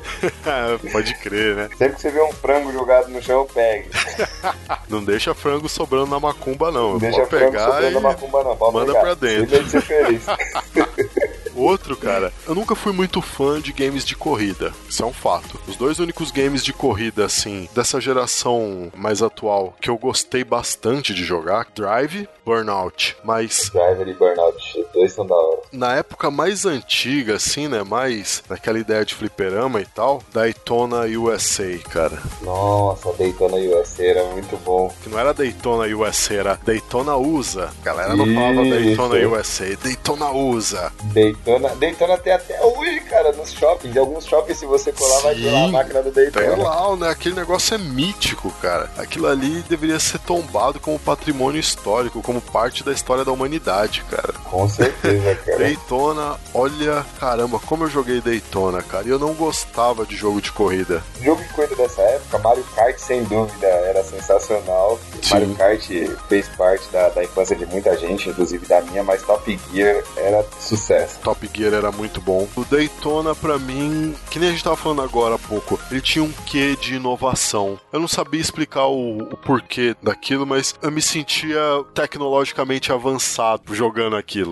pode 0.92 1.14
crer, 1.16 1.54
né? 1.54 1.68
Sempre 1.76 1.94
que 1.96 2.00
você 2.02 2.10
vê 2.10 2.22
um 2.22 2.32
frango 2.32 2.72
jogado 2.72 3.08
no 3.08 3.22
chão, 3.22 3.46
pegue. 3.52 3.88
Não 4.88 5.02
deixa 5.02 5.34
frango 5.34 5.68
sobrando 5.68 6.06
na 6.06 6.20
macumba, 6.20 6.70
não. 6.70 6.92
Não 6.92 6.98
deixa 6.98 7.26
frango 7.26 7.52
pegar 7.52 7.64
sobrando 7.66 7.90
e... 7.90 7.94
na 7.94 8.00
macumba, 8.00 8.44
não. 8.44 8.56
Pode 8.56 8.74
manda 8.74 8.92
pegar. 8.92 9.00
pra 9.00 9.14
dentro. 9.14 9.48
Sem 9.48 9.58
medo 9.58 9.64
de 9.64 9.70
ser 9.70 9.80
feliz. 9.80 10.26
Outro, 11.54 11.96
cara, 11.96 12.32
eu 12.46 12.54
nunca 12.54 12.74
fui 12.74 12.92
muito 12.92 13.20
fã 13.20 13.60
de 13.60 13.72
games 13.72 14.04
de 14.04 14.16
corrida. 14.16 14.72
Isso 14.88 15.02
é 15.02 15.06
um 15.06 15.12
fato. 15.12 15.60
Os 15.68 15.76
dois 15.76 15.98
únicos 15.98 16.30
games 16.30 16.64
de 16.64 16.72
corrida, 16.72 17.26
assim, 17.26 17.68
dessa 17.74 18.00
geração 18.00 18.90
mais 18.96 19.22
atual, 19.22 19.76
que 19.80 19.90
eu 19.90 19.98
gostei 19.98 20.44
bastante 20.44 21.14
de 21.14 21.24
jogar, 21.24 21.66
Drive, 21.74 22.28
Burnout. 22.44 23.16
Mas 23.22 23.70
Driver 23.72 24.08
e 24.08 24.14
Burnout, 24.14 24.56
os 24.80 24.86
dois 24.92 25.12
são 25.12 25.26
da 25.26 25.34
hora. 25.34 25.58
na 25.72 25.94
época 25.96 26.30
mais 26.30 26.64
antiga, 26.66 27.36
assim, 27.36 27.68
né? 27.68 27.82
Mais 27.82 28.42
naquela 28.48 28.78
ideia 28.78 29.04
de 29.04 29.14
fliperama 29.14 29.80
e 29.80 29.86
tal, 29.86 30.22
Daytona 30.32 31.02
USA, 31.18 31.78
cara. 31.90 32.18
Nossa, 32.42 33.12
Daytona 33.14 33.56
USA 33.56 34.04
era 34.04 34.24
muito 34.26 34.56
bom. 34.64 34.92
Que 35.02 35.08
não 35.08 35.18
era 35.18 35.32
Daytona 35.32 35.84
USA, 35.96 36.34
era 36.34 36.58
Daytona 36.64 37.16
USA. 37.16 37.70
A 37.80 37.84
galera 37.84 38.16
não 38.16 38.26
falava 38.26 38.62
Isso. 38.62 38.70
Daytona 38.70 39.28
USA, 39.28 39.76
Daytona 39.82 40.30
USA. 40.30 40.92
Daytona, 41.04 41.68
Daytona 41.76 42.18
tem 42.18 42.32
até 42.32 42.60
hoje, 42.64 43.00
cara, 43.00 43.32
nos 43.32 43.52
shoppings. 43.52 43.94
Em 43.94 43.98
alguns 43.98 44.26
shoppings, 44.26 44.58
se 44.58 44.66
você 44.66 44.92
colar, 44.92 45.20
vai 45.20 45.34
ter 45.34 45.50
lá 45.50 45.62
a 45.62 45.66
Sim, 45.66 45.72
máquina 45.72 46.02
do 46.02 46.10
Tem 46.12 46.30
Daytona. 46.30 46.62
lá, 46.62 46.96
né? 46.96 47.08
Aquele 47.10 47.34
negócio 47.34 47.74
é 47.74 47.78
mítico, 47.78 48.50
cara. 48.60 48.90
Aquilo 48.96 49.26
ali 49.26 49.62
deveria 49.68 49.98
ser 49.98 50.18
tombado 50.20 50.80
como 50.80 50.98
patrimônio 50.98 51.60
histórico, 51.60 52.22
como 52.22 52.40
parte 52.40 52.84
da 52.84 52.92
história 52.92 53.24
da 53.24 53.32
humanidade, 53.32 54.04
cara. 54.10 54.32
Com 54.44 54.61
certeza, 54.68 55.34
cara. 55.44 55.58
Daytona, 55.58 56.36
olha, 56.54 57.04
caramba, 57.18 57.58
como 57.58 57.84
eu 57.84 57.90
joguei 57.90 58.20
Daytona, 58.20 58.82
cara. 58.82 59.06
E 59.06 59.10
eu 59.10 59.18
não 59.18 59.34
gostava 59.34 60.04
de 60.04 60.16
jogo 60.16 60.40
de 60.40 60.52
corrida. 60.52 61.02
Jogo 61.20 61.42
de 61.42 61.48
corrida 61.50 61.76
dessa 61.76 62.02
época, 62.02 62.38
Mario 62.38 62.64
Kart, 62.74 62.98
sem 62.98 63.24
dúvida, 63.24 63.66
era 63.66 64.02
sensacional. 64.04 64.98
Sim. 65.22 65.34
Mario 65.34 65.54
Kart 65.54 65.88
fez 66.28 66.48
parte 66.48 66.88
da, 66.90 67.08
da 67.10 67.24
infância 67.24 67.56
de 67.56 67.66
muita 67.66 67.96
gente, 67.96 68.28
inclusive 68.28 68.66
da 68.66 68.80
minha, 68.82 69.02
mas 69.02 69.22
Top 69.22 69.60
Gear 69.72 70.02
era 70.16 70.44
sucesso. 70.60 71.18
Top 71.20 71.48
Gear 71.52 71.72
era 71.72 71.92
muito 71.92 72.20
bom. 72.20 72.48
O 72.56 72.64
Daytona, 72.64 73.34
pra 73.34 73.58
mim, 73.58 74.14
que 74.30 74.38
nem 74.38 74.48
a 74.48 74.52
gente 74.52 74.64
tava 74.64 74.76
falando 74.76 75.02
agora 75.02 75.36
há 75.36 75.38
pouco, 75.38 75.78
ele 75.90 76.00
tinha 76.00 76.24
um 76.24 76.32
quê 76.46 76.76
de 76.80 76.94
inovação. 76.94 77.78
Eu 77.92 78.00
não 78.00 78.08
sabia 78.08 78.40
explicar 78.40 78.86
o, 78.86 79.18
o 79.18 79.36
porquê 79.36 79.94
daquilo, 80.02 80.46
mas 80.46 80.74
eu 80.82 80.90
me 80.90 81.02
sentia 81.02 81.60
tecnologicamente 81.94 82.92
avançado 82.92 83.74
jogando 83.74 84.16
aquilo. 84.16 84.51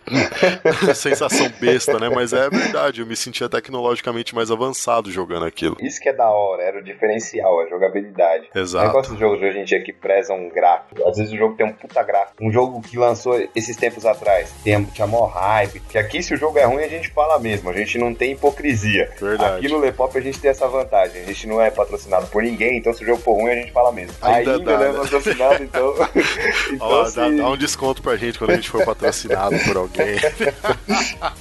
Sensação 0.95 1.49
besta, 1.59 1.99
né? 1.99 2.09
Mas 2.09 2.33
é 2.33 2.49
verdade, 2.49 3.01
eu 3.01 3.05
me 3.07 3.15
sentia 3.15 3.47
tecnologicamente 3.49 4.33
mais 4.35 4.51
avançado 4.51 5.11
jogando 5.11 5.45
aquilo. 5.45 5.77
Isso 5.79 5.99
que 5.99 6.09
é 6.09 6.13
da 6.13 6.29
hora, 6.29 6.63
era 6.63 6.79
o 6.79 6.83
diferencial, 6.83 7.61
a 7.61 7.67
jogabilidade. 7.67 8.49
O 8.53 8.59
Exato. 8.59 8.87
negócio 8.87 9.11
dos 9.11 9.19
jogos 9.19 9.39
de 9.39 9.45
hoje 9.45 9.59
em 9.59 9.63
dia 9.63 9.81
que 9.83 9.93
prezam 9.93 10.37
um 10.37 10.49
gráfico. 10.49 11.07
Às 11.07 11.17
vezes 11.17 11.33
o 11.33 11.37
jogo 11.37 11.55
tem 11.55 11.65
um 11.65 11.73
puta 11.73 12.03
gráfico. 12.03 12.35
Um 12.41 12.51
jogo 12.51 12.81
que 12.81 12.97
lançou 12.97 13.41
esses 13.55 13.75
tempos 13.75 14.05
atrás, 14.05 14.53
tem, 14.63 14.83
tinha 14.85 15.07
mó 15.07 15.25
hype. 15.25 15.79
Que 15.81 15.97
aqui, 15.97 16.21
se 16.21 16.33
o 16.33 16.37
jogo 16.37 16.57
é 16.57 16.65
ruim, 16.65 16.83
a 16.83 16.87
gente 16.87 17.09
fala 17.09 17.39
mesmo. 17.39 17.69
A 17.69 17.73
gente 17.73 17.97
não 17.97 18.13
tem 18.13 18.33
hipocrisia. 18.33 19.11
Verdade. 19.19 19.57
Aqui 19.57 19.67
no 19.73 19.79
Lepop 19.79 20.17
a 20.17 20.21
gente 20.21 20.39
tem 20.39 20.51
essa 20.51 20.67
vantagem. 20.67 21.21
A 21.21 21.25
gente 21.25 21.47
não 21.47 21.61
é 21.61 21.69
patrocinado 21.69 22.27
por 22.27 22.43
ninguém, 22.43 22.77
então 22.77 22.93
se 22.93 23.03
o 23.03 23.05
jogo 23.05 23.21
for 23.21 23.33
ruim, 23.33 23.51
a 23.51 23.55
gente 23.55 23.71
fala 23.71 23.91
mesmo. 23.91 24.13
Ainda 24.21 24.57
não 24.57 24.71
é 24.73 24.91
né? 24.91 24.99
patrocinado, 24.99 25.63
então. 25.63 25.93
então, 26.71 26.87
Ó, 26.87 27.05
se- 27.05 27.15
dá, 27.15 27.29
dá 27.29 27.49
um 27.49 27.57
desconto 27.57 28.01
pra 28.01 28.15
gente 28.15 28.37
quando 28.37 28.51
a 28.51 28.55
gente 28.55 28.69
for 28.69 28.83
patrocinado 28.85 29.57
por 29.59 29.77
alguém. 29.77 29.90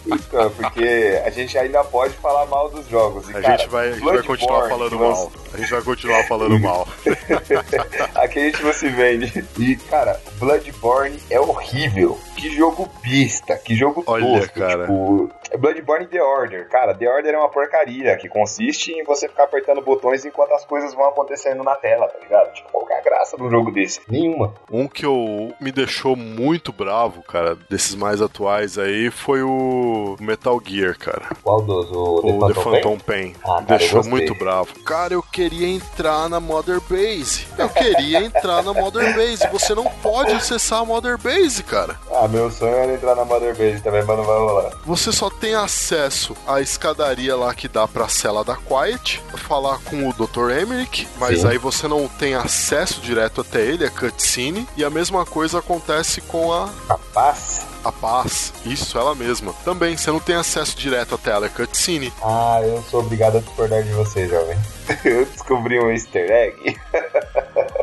Então, 0.07 0.51
porque 0.51 1.21
a 1.25 1.31
gente 1.31 1.57
ainda 1.59 1.83
pode 1.85 2.15
falar 2.15 2.47
mal 2.47 2.69
dos 2.71 2.89
jogos. 2.89 3.29
E, 3.29 3.37
A 3.37 3.41
cara, 3.41 3.57
gente 3.59 3.69
vai, 3.71 3.89
a 3.89 3.93
gente 3.93 4.05
vai 4.05 4.23
continuar 4.23 4.69
falando 4.69 4.99
mal. 4.99 5.09
lançou- 5.09 5.33
A 5.53 5.57
gente 5.57 5.71
vai 5.71 5.83
continuar 5.83 6.25
falando 6.25 6.59
mal. 6.61 6.89
Aqui 8.15 8.39
a 8.39 8.43
gente 8.45 8.63
não 8.63 8.73
se 8.73 8.89
vende. 8.89 9.45
E, 9.59 9.77
cara, 9.77 10.21
Bloodborne 10.39 11.19
é 11.31 11.41
horrível. 11.41 12.19
Que 12.37 12.51
jogo 12.55 12.89
pista, 13.03 13.57
que 13.57 13.75
jogo 13.75 14.03
Olha, 14.07 14.41
tosco. 14.41 14.55
cara. 14.59 14.83
Tipo, 14.87 15.31
Bloodborne 15.59 16.07
The 16.07 16.23
Order. 16.23 16.69
Cara, 16.69 16.95
The 16.95 17.09
Order 17.09 17.35
é 17.35 17.39
uma 17.39 17.49
porcaria 17.49 18.17
que 18.17 18.29
consiste 18.29 18.93
em 18.93 19.05
você 19.05 19.29
ficar 19.29 19.45
apertando 19.45 19.81
botões 19.83 20.25
enquanto 20.25 20.53
as 20.53 20.65
coisas 20.65 20.95
vão 20.95 21.07
acontecendo 21.09 21.63
na 21.63 21.75
tela, 21.77 22.07
tá 22.09 22.19
ligado? 22.21 22.53
Tipo, 22.53 22.71
qual 22.71 22.87
que 22.87 22.93
é 22.93 22.99
a 22.99 23.03
graça 23.03 23.37
de 23.37 23.43
um 23.43 23.51
jogo 23.51 23.71
desse? 23.71 24.01
Nenhuma. 24.09 24.55
Um 24.71 24.87
que 24.89 25.05
eu 25.05 25.53
me 25.61 25.73
deixou 25.73 26.15
muito 26.17 26.73
bravo, 26.73 27.23
cara, 27.23 27.57
desses 27.69 27.95
mais 27.95 28.21
atuais 28.23 28.79
aí, 28.79 29.11
foi 29.11 29.43
o 29.43 30.17
Metal 30.21 30.61
Gear, 30.65 30.97
cara. 30.99 31.29
Qual 31.43 31.61
dos? 31.63 31.91
O, 31.91 32.21
O 32.27 32.53
The 32.53 32.61
Phantom 32.61 32.99
Pain. 32.99 33.35
Ah, 33.43 33.47
cara, 33.63 33.79
Deixou 33.79 34.05
muito 34.05 34.35
bravo. 34.35 34.79
Cara, 34.85 35.15
eu 35.15 35.23
queria 35.23 35.67
entrar 35.69 36.29
na 36.29 36.41
Mother 36.41 36.81
Base. 36.89 37.47
Eu 37.59 37.69
queria 37.69 38.19
entrar 38.21 38.63
na 38.63 38.73
Mother 38.73 39.15
Base. 39.15 39.47
Você 39.51 39.75
não 39.75 39.85
pode 39.85 40.33
acessar 40.33 40.81
a 40.81 40.85
Mother 40.85 41.19
Base, 41.19 41.63
cara. 41.63 41.97
Ah, 42.13 42.29
meu 42.29 42.51
sonho 42.51 42.75
era 42.75 42.93
entrar 42.93 43.15
na 43.15 43.25
Mother 43.25 43.57
Base 43.57 43.83
também, 43.83 44.03
mas 44.05 44.17
não 44.17 44.25
vai 44.25 44.39
rolar. 44.39 44.71
Você 44.85 45.13
só 45.13 45.31
tem 45.41 45.55
acesso 45.55 46.37
à 46.47 46.61
escadaria 46.61 47.35
lá 47.35 47.55
que 47.55 47.67
dá 47.67 47.89
pra 47.89 48.09
cela 48.09 48.45
da 48.45 48.57
Quiet, 48.57 49.23
falar 49.37 49.79
com 49.79 50.09
o 50.09 50.13
Dr. 50.13 50.51
Emmerich, 50.51 51.09
mas 51.19 51.41
Sim. 51.41 51.49
aí 51.49 51.59
você 51.59 51.89
não 51.89 52.07
tem 52.07 52.35
acesso 52.35 53.01
direto 53.01 53.41
até 53.41 53.61
ele, 53.61 53.85
é 53.85 53.91
cutscene, 53.91 54.69
e 54.77 54.85
a 54.85 54.91
mesma 54.91 55.25
coisa 55.25 55.59
acontece 55.59 56.21
com 56.21 56.53
a 56.53 56.69
Capaz? 56.87 57.67
a 57.83 57.91
paz, 57.91 58.53
isso 58.67 58.99
ela 58.99 59.15
mesma. 59.15 59.55
Também, 59.65 59.97
você 59.97 60.11
não 60.11 60.21
tem 60.21 60.37
acesso 60.37 60.77
direto 60.77 61.15
até 61.15 61.31
ela, 61.31 61.47
é 61.47 61.49
cutscene. 61.49 62.13
Ah, 62.23 62.61
eu 62.63 62.83
sou 62.91 63.01
obrigado 63.01 63.39
a 63.39 63.41
discordar 63.41 63.83
de 63.83 63.91
você, 63.93 64.29
jovem. 64.29 64.59
Eu 65.05 65.25
descobri 65.25 65.79
um 65.79 65.91
easter 65.91 66.29
egg. 66.31 66.77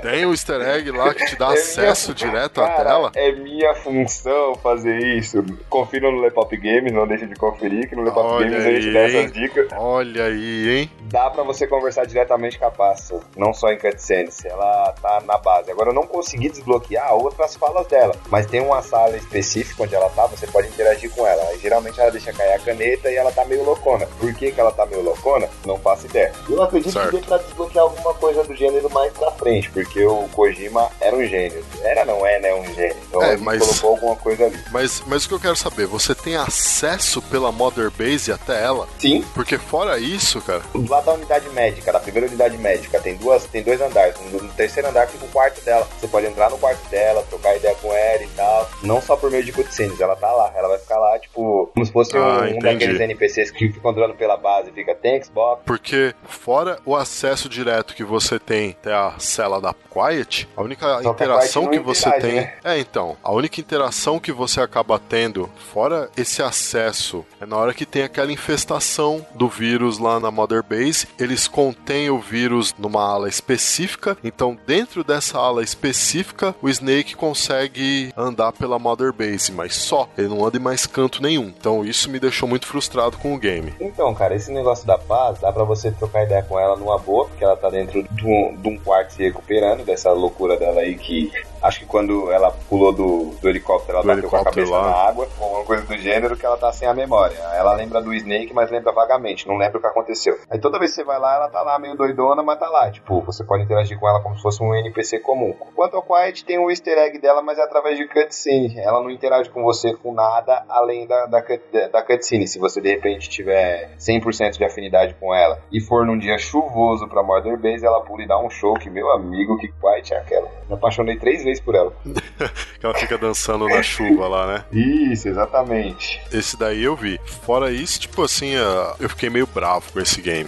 Tem 0.10 0.26
o 0.26 0.32
easter 0.32 0.62
egg 0.62 0.92
lá 0.92 1.14
que 1.14 1.26
te 1.26 1.36
dá 1.36 1.50
É 1.50 1.54
acesso 1.54 2.14
minha- 2.14 2.32
direto 2.32 2.62
à 2.62 2.68
Cara, 2.68 2.84
tela. 2.90 3.12
É 3.16 3.32
minha 3.32 3.74
função 3.76 4.56
fazer 4.56 4.98
isso. 5.18 5.44
Confira 5.70 6.10
no 6.12 6.22
Lepop 6.22 6.56
Games, 6.56 6.92
não 6.94 7.08
deixa 7.08 7.28
de 7.28 7.36
conferir, 7.36 7.90
que 7.90 7.96
no 7.96 8.04
Lepop 8.04 8.40
Games 8.44 8.56
a 8.66 8.72
gente 8.72 8.88
aí, 8.88 8.94
dá 8.94 9.00
essas 9.02 9.32
dicas. 9.34 9.68
Olha 9.76 10.26
aí, 10.26 10.70
hein? 10.70 10.92
Dá 11.10 11.30
pra 11.30 11.44
você 11.44 11.66
conversar 11.66 12.06
diretamente 12.06 12.60
com 12.60 12.66
a 12.66 12.72
passa, 12.72 13.20
não 13.36 13.54
só 13.54 13.70
em 13.72 13.78
cutscenes, 13.78 14.44
ela 14.46 14.94
tá 15.02 15.22
na 15.26 15.38
base. 15.38 15.72
Agora 15.72 15.90
eu 15.90 15.94
não 15.94 16.06
consegui 16.06 16.50
desbloquear 16.50 17.14
outras 17.16 17.56
falas 17.56 17.88
dela, 17.88 18.14
mas 18.30 18.46
tem 18.46 18.60
uma 18.62 18.82
sala 18.82 19.16
específica 19.16 19.84
onde 19.84 19.96
ela 19.96 20.10
tá, 20.10 20.26
você 20.28 20.46
pode 20.48 20.68
interagir 20.68 21.10
com 21.12 21.26
ela. 21.26 21.42
Aí, 21.50 21.60
geralmente 21.60 22.00
ela 22.00 22.12
deixa 22.12 22.34
cair 22.34 22.54
a 22.54 22.60
caneta 22.60 23.10
e 23.10 23.16
ela 23.16 23.32
tá 23.32 23.46
meio 23.46 23.64
loucona. 23.64 24.06
Por 24.20 24.34
que, 24.34 24.52
que 24.52 24.60
ela 24.60 24.72
tá 24.72 24.86
meio 24.86 25.02
loucona? 25.02 25.50
Não 25.66 25.78
faço 25.78 26.06
ideia. 26.08 26.32
Eu 26.50 26.62
acredito 26.62 26.92
Certo. 26.94 27.10
que 27.12 27.18
dê 27.22 27.26
pra 27.26 27.38
desbloquear 27.38 27.84
alguma 27.86 28.14
coisa 28.16 28.44
do 28.44 28.56
gênero 28.56 28.90
mais 28.92 29.14
pra 29.14 29.32
frente, 29.32 29.72
porque 29.72 30.04
o 30.06 30.28
Kojima 30.30 30.90
era 31.00 31.16
um 31.16 31.24
gênio. 31.26 31.64
Era, 31.84 32.04
não 32.06 32.26
é, 32.26 32.40
né? 32.40 32.54
Um 32.54 32.66
gênio. 32.74 32.98
Então 33.08 33.22
É, 33.24 33.34
ele 33.34 33.44
mas- 33.44 33.60
colocou 33.66 33.90
alguma 33.92 34.16
coisa 34.18 34.46
ali. 34.46 34.58
Mas, 34.72 35.02
mas 35.08 35.26
o 35.26 35.30
que 35.30 35.34
eu 35.36 35.40
quero 35.40 35.56
saber, 35.56 35.86
você 35.88 36.14
tem 36.14 36.36
acesso 36.36 37.22
pela 37.22 37.52
Mother 37.52 37.90
Base 37.92 38.32
até 38.32 38.62
ela? 38.64 38.88
Sim, 39.00 39.24
Porque 39.34 39.58
fora 39.58 39.98
isso, 40.00 40.42
cara, 40.42 40.62
lá 40.90 40.97
da 41.02 41.14
unidade 41.14 41.50
médica, 41.50 41.92
da 41.92 42.00
primeira 42.00 42.28
unidade 42.28 42.58
médica, 42.58 43.00
tem 43.00 43.16
duas, 43.16 43.46
tem 43.46 43.64
dois 43.64 43.80
andares. 43.82 44.16
No, 44.32 44.42
no 44.42 44.54
terceiro 44.54 44.90
andar 44.90 45.08
fica 45.08 45.26
o 45.26 45.30
quarto 45.30 45.64
dela. 45.64 45.88
Você 46.00 46.08
pode 46.08 46.26
entrar 46.28 46.50
no 46.50 46.58
quarto 46.58 46.88
dela, 46.90 47.24
trocar 47.30 47.56
ideia 47.56 47.76
com 47.76 47.92
ela 47.94 48.24
e 48.24 48.28
tal. 48.30 48.70
Não 48.84 49.02
só 49.02 49.16
por 49.16 49.30
meio 49.32 49.44
de 49.44 49.52
cutscenes, 49.52 50.00
ela 50.00 50.16
tá 50.16 50.32
lá. 50.32 50.52
Ela 50.56 50.68
vai 50.70 50.78
ficar 50.80 50.98
lá, 50.98 51.18
tipo, 51.20 51.70
como 51.74 51.86
se 51.86 51.92
fosse 51.92 52.18
um, 52.18 52.22
Ah, 52.22 52.40
um 52.42 52.48
entendi. 52.48 52.60
daqueles 52.66 53.00
NPCs 53.00 53.52
que 53.52 53.70
ficam 53.72 53.92
andando 53.92 54.14
pela 54.16 54.38
base, 54.38 54.72
fica 54.72 54.94
thanks, 54.96 55.30
Bob. 55.30 55.62
Porque 55.66 56.14
fora 56.28 56.80
o 56.86 56.96
acesso 56.96 57.48
direto 57.50 57.96
que 57.96 58.04
você 58.04 58.40
tem 58.40 58.72
até 58.80 58.94
a 58.94 59.14
cela 59.20 59.60
da 59.62 59.74
Quiet, 59.74 60.48
a 60.56 60.62
única 60.62 60.86
Só 60.86 61.00
que 61.02 61.24
interação 61.24 61.68
que 61.68 61.78
não 61.78 61.84
você 61.84 62.08
interage, 62.10 62.28
tem. 62.28 62.36
né? 62.36 62.54
É, 62.64 62.78
então, 62.80 63.18
a 63.24 63.32
única 63.32 63.60
interação 63.60 64.20
que 64.20 64.32
você 64.32 64.62
acaba 64.62 65.00
tendo, 65.00 65.50
fora 65.72 66.10
esse 66.18 66.42
acesso, 66.42 67.26
é 67.42 67.46
na 67.46 67.58
hora 67.58 67.74
que 67.74 67.86
tem 67.86 68.04
aquela 68.04 68.32
infestação 68.32 69.26
do 69.36 69.48
vírus 69.48 69.98
lá 70.00 70.20
na 70.20 70.32
Mother 70.32 70.64
Base. 70.64 70.87
Eles 71.20 71.48
contêm 71.48 72.10
o 72.10 72.20
vírus 72.20 72.74
numa 72.78 73.04
ala 73.04 73.30
específica, 73.30 74.18
então 74.24 74.58
dentro 74.66 75.04
dessa 75.04 75.38
ala 75.38 75.64
específica, 75.64 76.56
o 76.62 76.70
Snake 76.70 77.16
consegue 77.16 78.12
andar 78.16 78.52
pela 78.54 78.80
Mother 78.80 79.12
Base, 79.14 79.52
mas 79.52 79.76
só. 79.76 80.10
Ele 80.18 80.28
não 80.28 80.46
anda 80.46 80.58
em 80.58 80.62
mais 80.62 80.86
canto 80.86 81.22
nenhum. 81.22 81.48
Então 81.48 81.84
isso 81.84 82.10
me 82.10 82.20
deixou 82.20 82.48
muito 82.48 82.68
frustrado 82.68 83.18
com 83.18 83.34
o 83.34 83.38
game. 83.38 83.74
Então, 83.80 84.14
cara, 84.14 84.36
esse 84.36 84.52
negócio 84.52 84.86
da 84.86 84.98
paz, 84.98 85.40
dá 85.40 85.52
pra 85.52 85.64
você 85.64 85.92
trocar 85.92 86.24
ideia 86.24 86.44
com 86.44 86.60
ela 86.60 86.76
numa 86.76 86.98
boa, 86.98 87.28
porque 87.28 87.44
ela 87.44 87.58
tá 87.58 87.70
dentro 87.70 88.04
de 88.04 88.26
um, 88.26 88.56
de 88.56 88.68
um 88.68 88.78
quarto 88.78 89.14
se 89.14 89.24
recuperando 89.24 89.84
dessa 89.84 90.12
loucura 90.12 90.58
dela 90.58 90.82
aí 90.82 90.96
que 90.96 91.32
Acho 91.68 91.80
que 91.82 91.86
quando 91.86 92.32
ela 92.32 92.50
pulou 92.70 92.94
do, 92.94 93.32
do 93.42 93.50
helicóptero, 93.50 93.98
ela 93.98 94.02
Do 94.02 94.08
bateu 94.08 94.30
com 94.30 94.36
a 94.38 94.44
cabeça 94.44 94.72
lá. 94.72 94.82
na 94.84 94.96
água, 95.10 95.28
ou 95.38 95.46
alguma 95.46 95.66
coisa 95.66 95.84
do 95.84 95.98
gênero, 95.98 96.38
que 96.38 96.46
ela 96.46 96.56
tá 96.58 96.72
sem 96.72 96.88
a 96.88 96.94
memória. 96.94 97.36
Ela 97.54 97.74
lembra 97.74 98.02
do 98.02 98.14
Snake, 98.14 98.54
mas 98.54 98.72
lembra 98.72 98.94
vagamente, 98.94 99.48
não 99.48 99.58
lembra 99.58 99.78
o 99.78 99.82
que 99.82 99.88
aconteceu. 99.88 100.38
Aí 100.50 100.60
toda 100.60 100.80
vez 100.80 100.92
que 100.92 100.96
você 100.96 101.04
vai 101.04 101.20
lá, 101.20 101.36
ela 101.36 101.50
tá 101.50 101.62
lá 101.62 101.78
meio 101.78 101.96
doidona, 101.98 102.42
mas 102.42 102.58
tá 102.58 102.70
lá. 102.70 102.90
Tipo, 102.90 103.20
você 103.22 103.44
pode 103.44 103.64
interagir 103.64 104.00
com 104.00 104.08
ela 104.08 104.22
como 104.22 104.36
se 104.36 104.42
fosse 104.42 104.64
um 104.64 104.74
NPC 104.74 105.20
comum. 105.20 105.54
Quanto 105.76 105.98
ao 105.98 106.04
Quiet, 106.04 106.46
tem 106.46 106.58
um 106.58 106.70
easter 106.70 106.98
egg 106.98 107.20
dela, 107.20 107.42
mas 107.42 107.58
é 107.60 107.64
através 107.64 107.98
de 107.98 108.08
cutscene. 108.08 108.80
Ela 108.80 109.02
não 109.02 109.10
interage 109.10 109.50
com 109.50 109.62
você 109.64 109.94
com 109.94 110.14
nada 110.14 110.64
além 110.70 111.06
da, 111.06 111.26
da, 111.26 111.44
da 111.92 112.02
cutscene. 112.02 112.48
Se 112.48 112.60
você 112.60 112.80
de 112.80 112.90
repente 112.90 113.30
tiver 113.30 113.90
100% 114.00 114.58
de 114.58 114.64
afinidade 114.64 115.16
com 115.20 115.34
ela 115.36 115.60
e 115.72 115.82
for 115.82 116.06
num 116.06 116.18
dia 116.18 116.38
chuvoso 116.38 117.08
pra 117.10 117.22
Mother 117.24 117.58
Base, 117.58 117.86
ela 117.86 118.02
pula 118.02 118.24
e 118.24 118.28
dá 118.28 118.40
um 118.40 118.50
show 118.50 118.74
que, 118.76 118.90
meu 118.90 119.12
amigo, 119.12 119.58
que 119.58 119.68
Quiet 119.68 120.14
é 120.14 120.18
aquela. 120.18 120.48
Me 120.70 120.76
apaixonei 120.76 121.18
três 121.18 121.44
vezes 121.44 121.57
por 121.62 121.76
ela. 121.76 121.94
Que 122.80 122.86
ela 122.86 122.94
fica 122.94 123.18
dançando 123.18 123.68
na 123.68 123.82
chuva 123.82 124.28
lá, 124.28 124.46
né? 124.46 124.66
Isso, 124.72 125.28
exatamente. 125.28 126.22
Esse 126.32 126.56
daí 126.56 126.84
eu 126.84 126.96
vi. 126.96 127.20
Fora 127.44 127.72
isso, 127.72 128.00
tipo 128.00 128.24
assim, 128.24 128.56
ah, 128.56 128.96
eu 129.00 129.10
fiquei 129.10 129.30
meio 129.30 129.48
bravo 129.48 129.92
com 129.92 130.00
esse 130.00 130.22
game. 130.22 130.48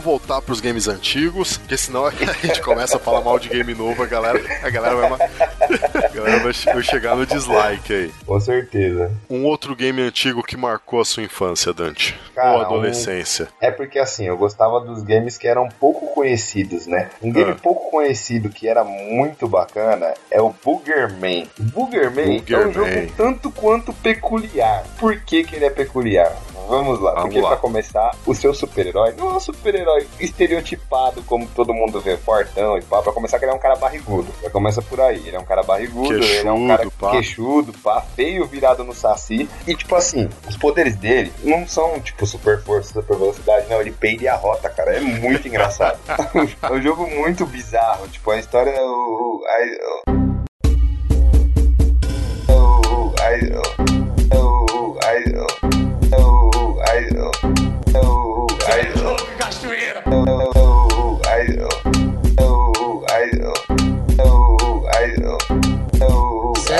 Vamos 0.00 0.18
voltar 0.20 0.40
pros 0.40 0.60
games 0.62 0.88
antigos, 0.88 1.58
porque 1.58 1.76
senão 1.76 2.06
a 2.06 2.10
gente 2.42 2.62
começa 2.62 2.96
a 2.96 3.00
falar 3.00 3.20
mal 3.20 3.38
de 3.38 3.50
game 3.50 3.74
novo, 3.74 4.02
a 4.02 4.06
galera, 4.06 4.40
a 4.62 4.70
galera, 4.70 4.96
vai, 4.96 5.28
a 6.04 6.08
galera 6.08 6.38
vai 6.38 6.52
che- 6.54 6.72
vai 6.72 6.82
chegar 6.82 7.14
no 7.16 7.26
dislike 7.26 7.92
aí. 7.92 8.10
Com 8.24 8.40
certeza. 8.40 9.12
Um 9.28 9.44
outro 9.44 9.76
game 9.76 10.00
antigo 10.00 10.42
que 10.42 10.56
marcou 10.56 11.02
a 11.02 11.04
sua 11.04 11.22
infância, 11.22 11.72
Dante. 11.74 12.18
Cara, 12.34 12.54
Ou 12.56 12.60
adolescência. 12.62 13.48
É 13.60 13.70
porque 13.70 13.98
assim, 13.98 14.24
eu 14.26 14.38
gostava 14.38 14.80
dos 14.80 15.02
games 15.02 15.36
que 15.36 15.46
eram 15.46 15.68
pouco 15.68 16.06
conhecidos, 16.14 16.86
né? 16.86 17.10
Um 17.22 17.30
game 17.30 17.50
Ah. 17.52 17.56
pouco 17.62 17.90
conhecido 17.90 18.48
que 18.48 18.66
era 18.66 18.82
muito 18.82 19.46
bacana 19.46 20.14
é 20.30 20.40
o 20.40 20.54
Boogerman. 20.64 21.46
Boogerman 21.58 22.24
é 22.24 22.28
um 22.30 22.38
Boogerman. 22.38 22.72
jogo 22.72 23.12
tanto 23.18 23.50
quanto 23.50 23.92
peculiar. 23.92 24.82
Por 24.98 25.20
que, 25.20 25.44
que 25.44 25.56
ele 25.56 25.66
é 25.66 25.70
peculiar? 25.70 26.34
Vamos 26.68 27.00
lá, 27.00 27.12
Vamos 27.12 27.22
porque 27.24 27.40
lá. 27.40 27.48
pra 27.48 27.56
começar, 27.56 28.14
o 28.26 28.34
seu 28.34 28.54
super-herói 28.54 29.14
não 29.16 29.30
é 29.30 29.34
um 29.34 29.40
super-herói 29.40 30.06
estereotipado 30.18 31.22
como 31.22 31.46
todo 31.48 31.74
mundo 31.74 32.00
vê, 32.00 32.16
fortão 32.16 32.78
e 32.78 32.82
pá. 32.82 33.02
Pra 33.02 33.12
começar, 33.12 33.38
que 33.38 33.44
ele 33.44 33.52
é 33.52 33.54
um 33.54 33.58
cara 33.58 33.76
barrigudo. 33.76 34.28
Já 34.42 34.50
começa 34.50 34.82
por 34.82 35.00
aí. 35.00 35.22
Ele 35.26 35.36
é 35.36 35.38
um 35.40 35.44
cara 35.44 35.62
barrigudo, 35.62 36.14
ele 36.14 36.48
é 36.48 36.52
um 36.52 36.68
cara 36.68 36.82
Queixudo, 36.82 36.92
pá. 36.98 37.10
queixudo, 37.10 37.72
pá, 37.82 38.00
feio, 38.14 38.46
virado 38.46 38.84
no 38.84 38.94
saci. 38.94 39.48
E 39.66 39.74
tipo 39.74 39.94
assim, 39.94 40.28
os 40.48 40.56
poderes 40.56 40.96
dele 40.96 41.32
não 41.42 41.66
são 41.66 41.98
tipo 42.00 42.26
super 42.26 42.62
força, 42.62 42.92
super 42.92 43.16
velocidade, 43.16 43.66
não. 43.68 43.80
Ele 43.80 43.92
peida 43.92 44.24
e 44.24 44.28
arrota, 44.28 44.68
cara. 44.70 44.96
É 44.96 45.00
muito 45.00 45.46
engraçado. 45.48 45.98
é 46.62 46.72
um 46.72 46.82
jogo 46.82 47.06
muito 47.08 47.46
bizarro. 47.46 48.06
Tipo, 48.08 48.30
a 48.30 48.38
história. 48.38 48.74
O, 48.80 49.42
a, 49.46 50.12
o, 52.52 53.14
a, 53.20 53.79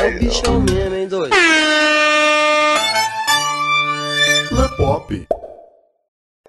é 0.01 0.09
o 0.09 0.19
bichão 0.19 0.61
mesmo, 0.61 0.90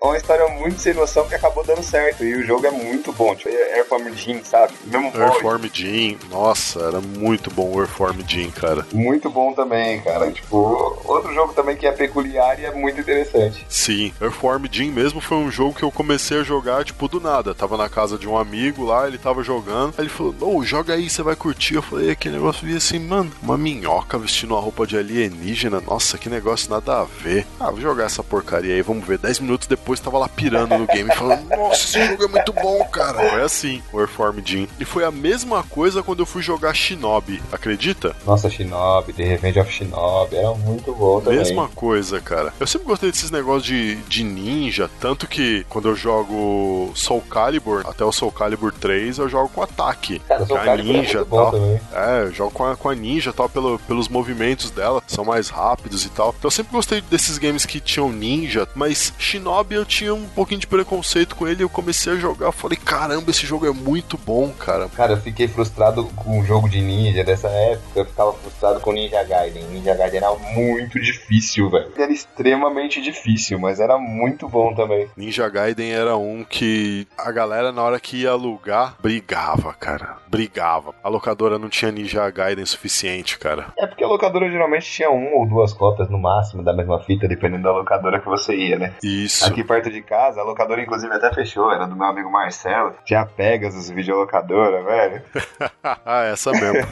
É 0.03 0.07
uma 0.07 0.17
história 0.17 0.47
muito 0.47 0.79
sem 0.79 0.95
noção 0.95 1.27
que 1.27 1.35
acabou 1.35 1.63
dando 1.63 1.83
certo. 1.83 2.23
E 2.23 2.33
o 2.33 2.43
jogo 2.43 2.65
é 2.65 2.71
muito 2.71 3.13
bom. 3.13 3.35
Tipo, 3.35 3.49
Airform 3.49 4.11
Jim, 4.15 4.41
sabe? 4.43 4.73
Mesmo. 4.83 5.11
Earthworm 5.15 5.69
Jim. 5.71 6.17
Nossa, 6.27 6.79
era 6.79 6.99
muito 6.99 7.51
bom 7.51 7.71
o 7.71 7.79
Earthworm 7.79 8.17
Jim, 8.27 8.49
cara. 8.49 8.83
Muito 8.91 9.29
bom 9.29 9.53
também, 9.53 10.01
cara. 10.01 10.31
Tipo, 10.31 10.99
outro 11.05 11.31
jogo 11.35 11.53
também 11.53 11.77
que 11.77 11.85
é 11.85 11.91
peculiar 11.91 12.59
e 12.59 12.65
é 12.65 12.71
muito 12.71 12.99
interessante. 12.99 13.63
Sim, 13.69 14.11
Earthworm 14.19 14.65
Jim 14.71 14.89
mesmo 14.89 15.21
foi 15.21 15.37
um 15.37 15.51
jogo 15.51 15.75
que 15.75 15.83
eu 15.83 15.91
comecei 15.91 16.39
a 16.39 16.43
jogar, 16.43 16.83
tipo, 16.83 17.07
do 17.07 17.21
nada. 17.21 17.53
Tava 17.53 17.77
na 17.77 17.87
casa 17.87 18.17
de 18.17 18.27
um 18.27 18.35
amigo 18.35 18.83
lá, 18.83 19.07
ele 19.07 19.19
tava 19.19 19.43
jogando. 19.43 19.93
Aí 19.99 20.05
ele 20.05 20.09
falou, 20.09 20.33
ô, 20.41 20.63
joga 20.63 20.95
aí, 20.95 21.11
você 21.11 21.21
vai 21.21 21.35
curtir. 21.35 21.75
Eu 21.75 21.83
falei, 21.83 22.15
que 22.15 22.27
negócio 22.27 22.65
vi 22.65 22.75
assim, 22.75 22.97
mano, 22.97 23.31
uma 23.43 23.55
minhoca 23.55 24.17
vestindo 24.17 24.55
uma 24.55 24.61
roupa 24.61 24.87
de 24.87 24.97
alienígena. 24.97 25.79
Nossa, 25.79 26.17
que 26.17 26.27
negócio 26.27 26.71
nada 26.71 27.01
a 27.01 27.03
ver. 27.03 27.45
Ah, 27.59 27.69
vou 27.69 27.79
jogar 27.79 28.05
essa 28.05 28.23
porcaria 28.23 28.73
aí, 28.73 28.81
vamos 28.81 29.05
ver. 29.05 29.19
Dez 29.19 29.39
minutos 29.39 29.67
depois 29.67 29.90
tava 29.99 30.17
lá 30.17 30.29
pirando 30.29 30.77
no 30.77 30.85
game, 30.85 31.09
falando, 31.15 31.47
nossa, 31.49 31.75
esse 31.75 32.07
jogo 32.07 32.23
é 32.23 32.27
muito 32.27 32.53
bom, 32.53 32.83
cara. 32.85 33.29
Foi 33.29 33.41
assim, 33.41 33.81
o 33.91 33.99
Earthworm 33.99 34.39
Jim. 34.43 34.67
E 34.79 34.85
foi 34.85 35.03
a 35.03 35.11
mesma 35.11 35.63
coisa 35.63 36.03
quando 36.03 36.19
eu 36.19 36.25
fui 36.25 36.41
jogar 36.41 36.73
Shinobi, 36.73 37.41
acredita? 37.51 38.15
Nossa, 38.25 38.49
Shinobi, 38.49 39.13
The 39.13 39.23
Revenge 39.23 39.59
of 39.59 39.71
Shinobi, 39.71 40.35
era 40.35 40.53
muito 40.53 40.93
bom 40.93 41.19
também. 41.21 41.39
Mesma 41.39 41.67
coisa, 41.69 42.19
cara. 42.21 42.53
Eu 42.59 42.67
sempre 42.67 42.87
gostei 42.87 43.11
desses 43.11 43.31
negócios 43.31 43.63
de, 43.63 43.95
de 43.95 44.23
ninja, 44.23 44.89
tanto 44.99 45.27
que 45.27 45.65
quando 45.69 45.89
eu 45.89 45.95
jogo 45.95 46.91
Soul 46.95 47.21
Calibur, 47.21 47.83
até 47.87 48.03
o 48.03 48.11
Soul 48.11 48.31
Calibur 48.31 48.71
3, 48.71 49.17
eu 49.17 49.29
jogo 49.29 49.49
com 49.49 49.61
ataque. 49.61 50.19
Cara, 50.19 50.45
Soul 50.45 50.59
a 50.59 50.63
Calibur 50.63 50.95
é 50.95 50.97
ninja 50.99 51.25
bom 51.25 51.51
tal. 51.51 51.55
É, 51.93 52.23
eu 52.23 52.31
jogo 52.31 52.51
com 52.51 52.65
a, 52.65 52.75
com 52.75 52.89
a 52.89 52.95
ninja 52.95 53.33
tal, 53.33 53.49
pelo, 53.49 53.79
pelos 53.79 54.07
movimentos 54.07 54.71
dela, 54.71 55.01
são 55.07 55.25
mais 55.25 55.49
rápidos 55.49 56.05
e 56.05 56.09
tal. 56.09 56.29
Então 56.37 56.47
eu 56.47 56.51
sempre 56.51 56.71
gostei 56.71 57.01
desses 57.01 57.37
games 57.37 57.65
que 57.65 57.79
tinham 57.79 58.11
ninja, 58.11 58.67
mas 58.75 59.13
Shinobi 59.17 59.75
eu 59.81 59.85
tinha 59.85 60.13
um 60.13 60.27
pouquinho 60.27 60.59
de 60.59 60.67
preconceito 60.67 61.35
com 61.35 61.47
ele. 61.47 61.63
Eu 61.63 61.69
comecei 61.69 62.13
a 62.13 62.15
jogar, 62.15 62.51
falei, 62.51 62.77
caramba, 62.77 63.31
esse 63.31 63.45
jogo 63.45 63.65
é 63.65 63.71
muito 63.71 64.17
bom, 64.17 64.49
cara. 64.51 64.87
Cara, 64.89 65.13
eu 65.13 65.17
fiquei 65.17 65.47
frustrado 65.47 66.05
com 66.15 66.39
o 66.39 66.43
jogo 66.43 66.69
de 66.69 66.79
ninja 66.81 67.23
dessa 67.23 67.47
época. 67.47 67.99
Eu 67.99 68.05
ficava 68.05 68.33
frustrado 68.33 68.79
com 68.79 68.91
Ninja 68.91 69.23
Gaiden. 69.23 69.63
Ninja 69.65 69.95
Gaiden 69.95 70.19
era 70.19 70.33
muito 70.53 70.99
difícil, 70.99 71.69
velho. 71.69 71.91
Era 71.97 72.11
extremamente 72.11 73.01
difícil, 73.01 73.59
mas 73.59 73.79
era 73.79 73.97
muito 73.97 74.47
bom 74.47 74.73
também. 74.73 75.07
Ninja 75.17 75.49
Gaiden 75.49 75.91
era 75.91 76.15
um 76.15 76.43
que 76.43 77.07
a 77.17 77.31
galera, 77.31 77.71
na 77.71 77.81
hora 77.81 77.99
que 77.99 78.17
ia 78.17 78.31
alugar, 78.31 78.95
brigava, 79.01 79.73
cara. 79.73 80.17
Brigava. 80.27 80.93
A 81.03 81.09
locadora 81.09 81.57
não 81.57 81.69
tinha 81.69 81.91
Ninja 81.91 82.29
Gaiden 82.29 82.65
suficiente, 82.65 83.37
cara. 83.37 83.73
É 83.77 83.87
porque 83.87 84.03
a 84.03 84.07
locadora 84.07 84.49
geralmente 84.49 84.85
tinha 84.89 85.09
uma 85.09 85.37
ou 85.37 85.47
duas 85.47 85.73
cópias 85.73 86.09
no 86.09 86.19
máximo 86.19 86.63
da 86.63 86.73
mesma 86.73 86.99
fita, 86.99 87.27
dependendo 87.27 87.63
da 87.63 87.71
locadora 87.71 88.19
que 88.19 88.27
você 88.27 88.55
ia, 88.55 88.77
né? 88.77 88.93
Isso. 89.03 89.45
Aqui 89.45 89.63
perto 89.71 89.89
de 89.89 90.01
casa, 90.01 90.41
a 90.41 90.43
locadora 90.43 90.81
inclusive 90.81 91.13
até 91.13 91.33
fechou, 91.33 91.71
era 91.71 91.85
do 91.85 91.95
meu 91.95 92.07
amigo 92.07 92.29
Marcelo. 92.29 92.93
Tinha 93.05 93.25
Pegasus 93.25 93.89
videolocadora, 93.89 94.83
velho. 94.83 95.21
ah, 95.83 96.23
essa 96.25 96.51
mesmo. 96.51 96.81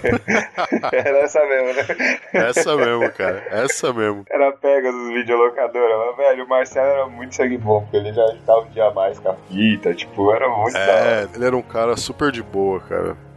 Era 0.92 1.20
essa 1.20 1.46
mesmo, 1.46 1.74
né? 1.74 2.20
essa 2.34 2.76
mesmo, 2.76 3.12
cara. 3.12 3.44
Essa 3.50 3.94
mesmo. 3.94 4.24
Era 4.30 4.52
Pegasus 4.54 5.10
videolocadora, 5.10 5.98
mas, 6.08 6.18
velho, 6.18 6.46
o 6.46 6.50
Marcelo 6.50 6.88
era 6.88 7.06
muito 7.08 7.36
sangue 7.36 7.58
bom, 7.58 7.82
porque 7.82 7.98
ele 7.98 8.14
já 8.14 8.26
estava 8.34 8.62
um 8.62 8.70
dia 8.70 8.90
mais 8.92 9.20
com 9.20 9.30
a 9.30 9.36
fita, 9.50 9.94
tipo, 9.94 10.32
era 10.34 10.48
muito 10.50 10.74
da. 10.74 10.80
É, 10.80 11.28
ele 11.34 11.46
era 11.46 11.58
um 11.58 11.62
cara 11.62 11.98
super 11.98 12.32
de 12.32 12.42
boa, 12.42 12.80
cara. 12.82 13.29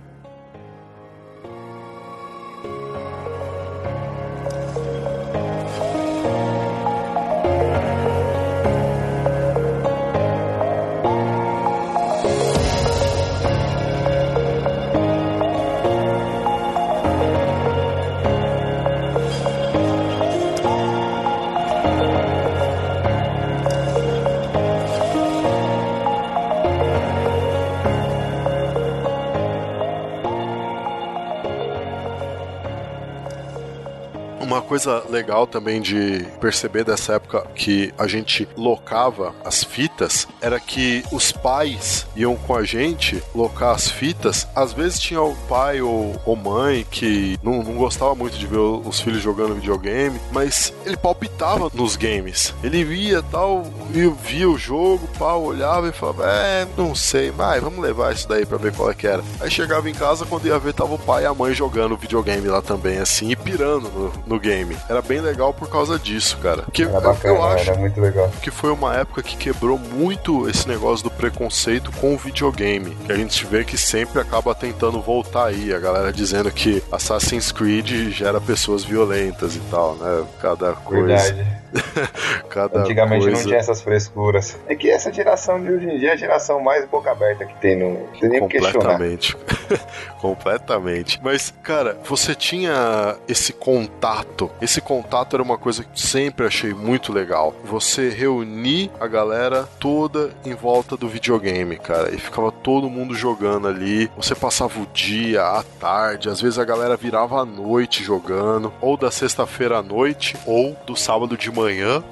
Coisa 34.73 35.05
legal 35.11 35.47
também 35.47 35.83
de 35.83 36.27
perceber 36.41 36.83
dessa 36.83 37.13
época 37.17 37.47
que 37.55 37.93
a 37.99 38.07
gente 38.07 38.49
locava 38.57 39.35
as 39.45 39.63
fitas 39.63 40.27
era 40.41 40.59
que 40.59 41.05
os 41.13 41.31
pais 41.31 42.07
iam 42.17 42.37
com 42.37 42.57
a 42.57 42.65
gente 42.65 43.23
locar 43.35 43.75
as 43.75 43.91
fitas. 43.91 44.49
Às 44.57 44.73
vezes 44.73 44.99
tinha 44.99 45.21
o 45.21 45.37
pai 45.47 45.83
ou, 45.83 46.19
ou 46.25 46.35
mãe 46.35 46.87
que 46.91 47.39
não, 47.43 47.63
não 47.63 47.75
gostava 47.75 48.15
muito 48.15 48.39
de 48.39 48.47
ver 48.47 48.57
os 48.57 48.99
filhos 48.99 49.23
jogando 49.23 49.55
videogame, 49.55 50.19
mas 50.33 50.73
ele 50.87 50.97
palpitava 50.97 51.71
nos 51.75 51.95
games. 51.95 52.55
Ele 52.65 52.83
via 52.83 53.23
tal, 53.23 53.65
via, 53.91 54.11
via 54.11 54.49
o 54.49 54.57
jogo, 54.57 55.07
pau, 55.19 55.45
olhava 55.45 55.89
e 55.89 55.93
falava: 55.93 56.25
É, 56.27 56.67
não 56.79 56.95
sei, 56.95 57.31
vai, 57.31 57.61
vamos 57.61 57.81
levar 57.81 58.15
isso 58.15 58.27
daí 58.27 58.47
pra 58.47 58.57
ver 58.57 58.75
qual 58.75 58.91
é 58.91 58.95
que 58.95 59.07
era. 59.07 59.23
Aí 59.39 59.51
chegava 59.51 59.91
em 59.91 59.95
casa, 59.95 60.25
quando 60.25 60.47
ia 60.47 60.59
ver, 60.59 60.73
tava 60.73 60.95
o 60.95 60.99
pai 60.99 61.25
e 61.25 61.27
a 61.27 61.35
mãe 61.35 61.53
jogando 61.53 61.95
videogame 61.95 62.49
lá 62.49 62.63
também, 62.63 62.99
assim, 62.99 63.31
e 63.31 63.37
pirando 63.37 63.91
no, 63.91 64.13
no 64.27 64.41
game. 64.41 64.62
Era 64.88 65.03
bem 65.03 65.20
legal 65.20 65.53
por 65.53 65.68
causa 65.68 65.98
disso, 65.98 66.38
cara. 66.38 66.62
Porque 66.62 66.83
Era 66.83 67.01
bacana, 67.01 67.35
eu 67.35 67.44
acho 67.44 67.70
era 67.70 67.79
muito 67.79 68.01
legal. 68.01 68.31
que 68.42 68.51
foi 68.51 68.70
uma 68.70 68.96
época 68.96 69.22
que 69.22 69.37
quebrou 69.37 69.79
muito 69.79 70.48
esse 70.48 70.68
negócio 70.68 71.05
do 71.05 71.11
preconceito 71.11 71.90
com 71.92 72.14
o 72.14 72.18
videogame. 72.18 72.94
Que 73.07 73.12
a 73.12 73.16
gente 73.16 73.44
vê 73.46 73.64
que 73.64 73.77
sempre 73.77 74.20
acaba 74.20 74.55
tentando 74.55 75.01
voltar 75.01 75.46
aí. 75.46 75.72
A 75.72 75.79
galera 75.79 76.12
dizendo 76.12 76.51
que 76.51 76.83
Assassin's 76.90 77.51
Creed 77.53 78.12
gera 78.12 78.40
pessoas 78.40 78.85
violentas 78.85 79.57
e 79.57 79.61
tal, 79.70 79.96
né? 79.96 80.25
Cada 80.40 80.72
coisa. 80.72 81.07
Verdade. 81.07 81.62
Cada 82.48 82.81
Antigamente 82.81 83.25
coisa... 83.25 83.38
não 83.38 83.46
tinha 83.46 83.59
essas 83.59 83.81
frescuras. 83.81 84.59
É 84.66 84.75
que 84.75 84.90
essa 84.90 85.12
geração 85.12 85.62
de 85.62 85.70
hoje 85.70 85.87
em 85.87 85.98
dia 85.98 86.11
é 86.11 86.12
a 86.12 86.16
geração 86.16 86.61
mais 86.61 86.85
boca 86.87 87.11
aberta 87.11 87.44
que 87.44 87.55
tem. 87.61 87.77
Não 87.77 88.07
tem 88.20 88.29
nem 88.29 88.48
que. 88.48 88.59
Completamente. 88.59 89.37
Completamente. 90.20 91.20
Mas, 91.22 91.53
cara, 91.62 91.98
você 92.05 92.35
tinha 92.35 93.16
esse 93.27 93.53
contato. 93.53 94.51
Esse 94.61 94.81
contato 94.81 95.35
era 95.35 95.43
uma 95.43 95.59
coisa 95.59 95.83
que 95.83 96.01
sempre 96.01 96.47
achei 96.47 96.73
muito 96.73 97.12
legal. 97.12 97.55
Você 97.65 98.09
reunir 98.09 98.91
a 99.01 99.07
galera 99.07 99.69
toda 99.81 100.31
em 100.45 100.55
volta 100.55 100.97
do 100.97 101.09
videogame, 101.09 101.77
cara. 101.79 102.15
E 102.15 102.19
ficava 102.19 102.53
todo 102.53 102.88
mundo 102.88 103.15
jogando 103.15 103.67
ali. 103.67 104.11
Você 104.17 104.35
passava 104.35 104.81
o 104.81 104.87
dia, 104.93 105.43
a 105.43 105.65
tarde. 105.81 106.29
Às 106.29 106.41
vezes 106.41 106.59
a 106.59 106.65
galera 106.65 106.97
virava 106.97 107.41
à 107.41 107.45
noite 107.45 108.05
jogando. 108.05 108.73
Ou 108.81 108.97
da 108.97 109.11
sexta-feira 109.11 109.79
à 109.79 109.83
noite, 109.83 110.37
ou 110.47 110.77
do 110.87 110.95
sábado 110.95 111.37
de 111.37 111.51
manhã 111.51 112.03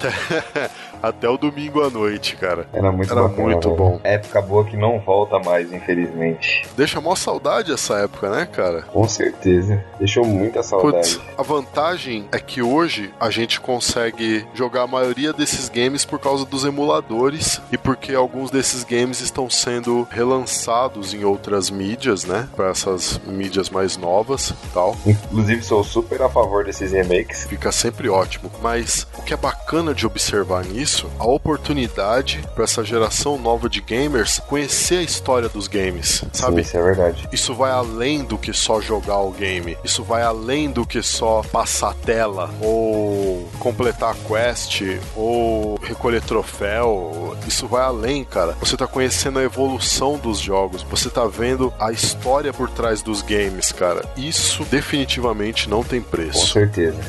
até, 1.01 1.27
o 1.29 1.37
domingo 1.37 1.81
à 1.81 1.89
noite, 1.89 2.35
cara. 2.35 2.67
Era 2.73 2.91
muito 2.91 3.11
Era 3.11 3.23
bacana, 3.23 3.43
muito 3.43 3.69
bom. 3.71 3.99
Época 4.03 4.41
boa 4.41 4.65
que 4.65 4.77
não 4.77 4.99
volta 4.99 5.39
mais, 5.39 5.71
infelizmente. 5.71 6.67
Deixa 6.75 7.01
mó 7.01 7.15
saudade 7.15 7.71
essa 7.71 7.95
época, 7.99 8.29
né, 8.29 8.45
cara? 8.45 8.83
Com 8.83 9.07
certeza. 9.07 9.83
Deixou 9.97 10.25
muita 10.25 10.63
saudade. 10.63 11.17
Putz, 11.17 11.21
a 11.37 11.43
vantagem 11.43 12.27
é 12.31 12.39
que 12.39 12.61
hoje 12.61 13.13
a 13.19 13.29
gente 13.29 13.59
consegue 13.59 14.45
jogar 14.53 14.83
a 14.83 14.87
maioria 14.87 15.33
desses 15.33 15.69
games 15.69 16.05
por 16.05 16.19
causa 16.19 16.45
dos 16.45 16.65
emuladores 16.65 17.61
e 17.71 17.77
porque 17.77 18.13
alguns 18.13 18.51
desses 18.51 18.83
games 18.83 19.21
estão 19.21 19.49
sendo 19.49 20.07
relançados 20.11 21.13
em 21.13 21.23
outras 21.23 21.69
mídias, 21.69 22.25
né? 22.25 22.47
Para 22.55 22.69
essas 22.69 23.19
mídias 23.25 23.69
mais 23.69 23.97
novas 23.97 24.49
e 24.49 24.67
tal. 24.73 24.95
Inclusive, 25.05 25.63
sou 25.63 25.83
super 25.83 26.21
a 26.21 26.29
favor 26.29 26.65
desses 26.65 26.91
remakes. 26.91 27.45
Fica 27.45 27.71
sempre 27.71 28.09
ótimo. 28.09 28.51
Mas 28.61 29.07
o 29.17 29.21
que 29.21 29.33
é 29.33 29.37
bacana 29.37 29.93
de 29.93 30.05
observar 30.05 30.65
nisso, 30.65 30.90
a 31.19 31.25
oportunidade 31.25 32.43
para 32.53 32.63
essa 32.63 32.83
geração 32.83 33.37
nova 33.37 33.69
de 33.69 33.81
gamers 33.81 34.39
conhecer 34.47 34.97
a 34.97 35.01
história 35.03 35.49
dos 35.49 35.67
games, 35.67 36.23
sabe? 36.33 36.55
Sim, 36.55 36.61
isso 36.61 36.77
é 36.77 36.81
verdade. 36.83 37.29
Isso 37.31 37.53
vai 37.55 37.71
além 37.71 38.23
do 38.23 38.37
que 38.37 38.53
só 38.53 38.81
jogar 38.81 39.17
o 39.19 39.31
game. 39.31 39.77
Isso 39.83 40.03
vai 40.03 40.21
além 40.23 40.69
do 40.69 40.85
que 40.85 41.01
só 41.01 41.41
passar 41.51 41.93
tela 41.95 42.49
ou 42.61 43.47
completar 43.59 44.11
a 44.13 44.27
quest 44.27 44.81
ou 45.15 45.79
recolher 45.81 46.21
troféu. 46.21 47.37
Isso 47.47 47.67
vai 47.67 47.83
além, 47.83 48.23
cara. 48.23 48.55
Você 48.59 48.75
tá 48.77 48.87
conhecendo 48.87 49.39
a 49.39 49.43
evolução 49.43 50.17
dos 50.17 50.39
jogos. 50.39 50.83
Você 50.83 51.09
tá 51.09 51.25
vendo 51.25 51.73
a 51.79 51.91
história 51.91 52.53
por 52.53 52.69
trás 52.69 53.01
dos 53.01 53.21
games, 53.21 53.71
cara. 53.71 54.05
Isso 54.17 54.63
definitivamente 54.65 55.69
não 55.69 55.83
tem 55.83 56.01
Com 56.01 56.09
preço. 56.09 56.47
certeza. 56.53 56.99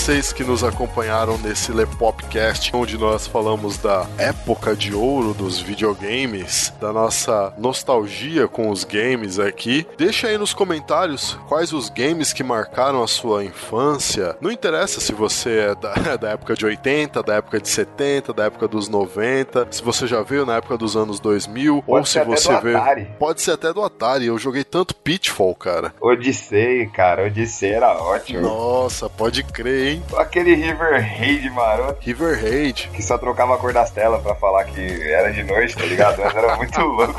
Vocês 0.00 0.32
que 0.32 0.42
nos 0.42 0.64
acompanharam 0.64 1.36
nesse 1.36 1.72
Lepopcast, 1.72 2.74
onde 2.74 2.96
nós 2.96 3.26
falamos 3.26 3.76
da 3.76 4.06
época 4.16 4.74
de 4.74 4.94
ouro 4.94 5.34
dos 5.34 5.60
videogames, 5.60 6.72
da 6.80 6.90
nossa 6.90 7.52
nostalgia 7.58 8.48
com 8.48 8.70
os 8.70 8.82
games 8.82 9.38
aqui, 9.38 9.86
deixa 9.98 10.28
aí 10.28 10.38
nos 10.38 10.54
comentários 10.54 11.38
quais 11.46 11.74
os 11.74 11.90
games 11.90 12.32
que 12.32 12.42
marcaram 12.42 13.02
a 13.02 13.06
sua 13.06 13.44
infância. 13.44 14.38
Não 14.40 14.50
interessa 14.50 15.00
se 15.00 15.12
você 15.12 15.70
é 15.70 15.74
da, 15.74 15.92
da 16.16 16.30
época 16.30 16.54
de 16.54 16.64
80, 16.64 17.22
da 17.22 17.34
época 17.34 17.60
de 17.60 17.68
70, 17.68 18.32
da 18.32 18.44
época 18.44 18.66
dos 18.66 18.88
90, 18.88 19.68
se 19.70 19.82
você 19.82 20.06
já 20.06 20.22
veio 20.22 20.46
na 20.46 20.56
época 20.56 20.78
dos 20.78 20.96
anos 20.96 21.20
2000, 21.20 21.76
ou 21.76 21.82
Pode 21.82 22.08
se 22.08 22.14
ser 22.14 22.20
até 22.20 22.36
você 22.36 22.60
veio. 22.60 22.78
Atari. 22.78 23.08
Pode 23.18 23.42
ser 23.42 23.50
até 23.50 23.70
do 23.70 23.82
Atari. 23.82 24.24
Eu 24.24 24.38
joguei 24.38 24.64
tanto 24.64 24.94
Pitfall, 24.94 25.54
cara. 25.54 25.92
Odyssey, 26.00 26.86
cara. 26.86 27.26
Odyssey 27.26 27.70
era 27.70 27.92
ótimo. 28.02 28.40
Nossa, 28.40 29.10
pode 29.10 29.42
crer, 29.42 29.89
hein? 29.90 30.02
Aquele 30.16 30.54
River 30.54 31.00
Raid 31.00 31.50
maroto 31.50 31.98
River 32.00 32.40
Raid. 32.40 32.90
que 32.94 33.02
só 33.02 33.18
trocava 33.18 33.54
a 33.54 33.58
cor 33.58 33.72
das 33.72 33.90
telas 33.90 34.22
pra 34.22 34.34
falar 34.34 34.64
que 34.64 34.80
era 35.10 35.32
de 35.32 35.42
noite, 35.42 35.76
tá 35.76 35.84
ligado? 35.84 36.20
Mas 36.22 36.34
era 36.34 36.56
muito 36.56 36.80
louco. 36.80 37.14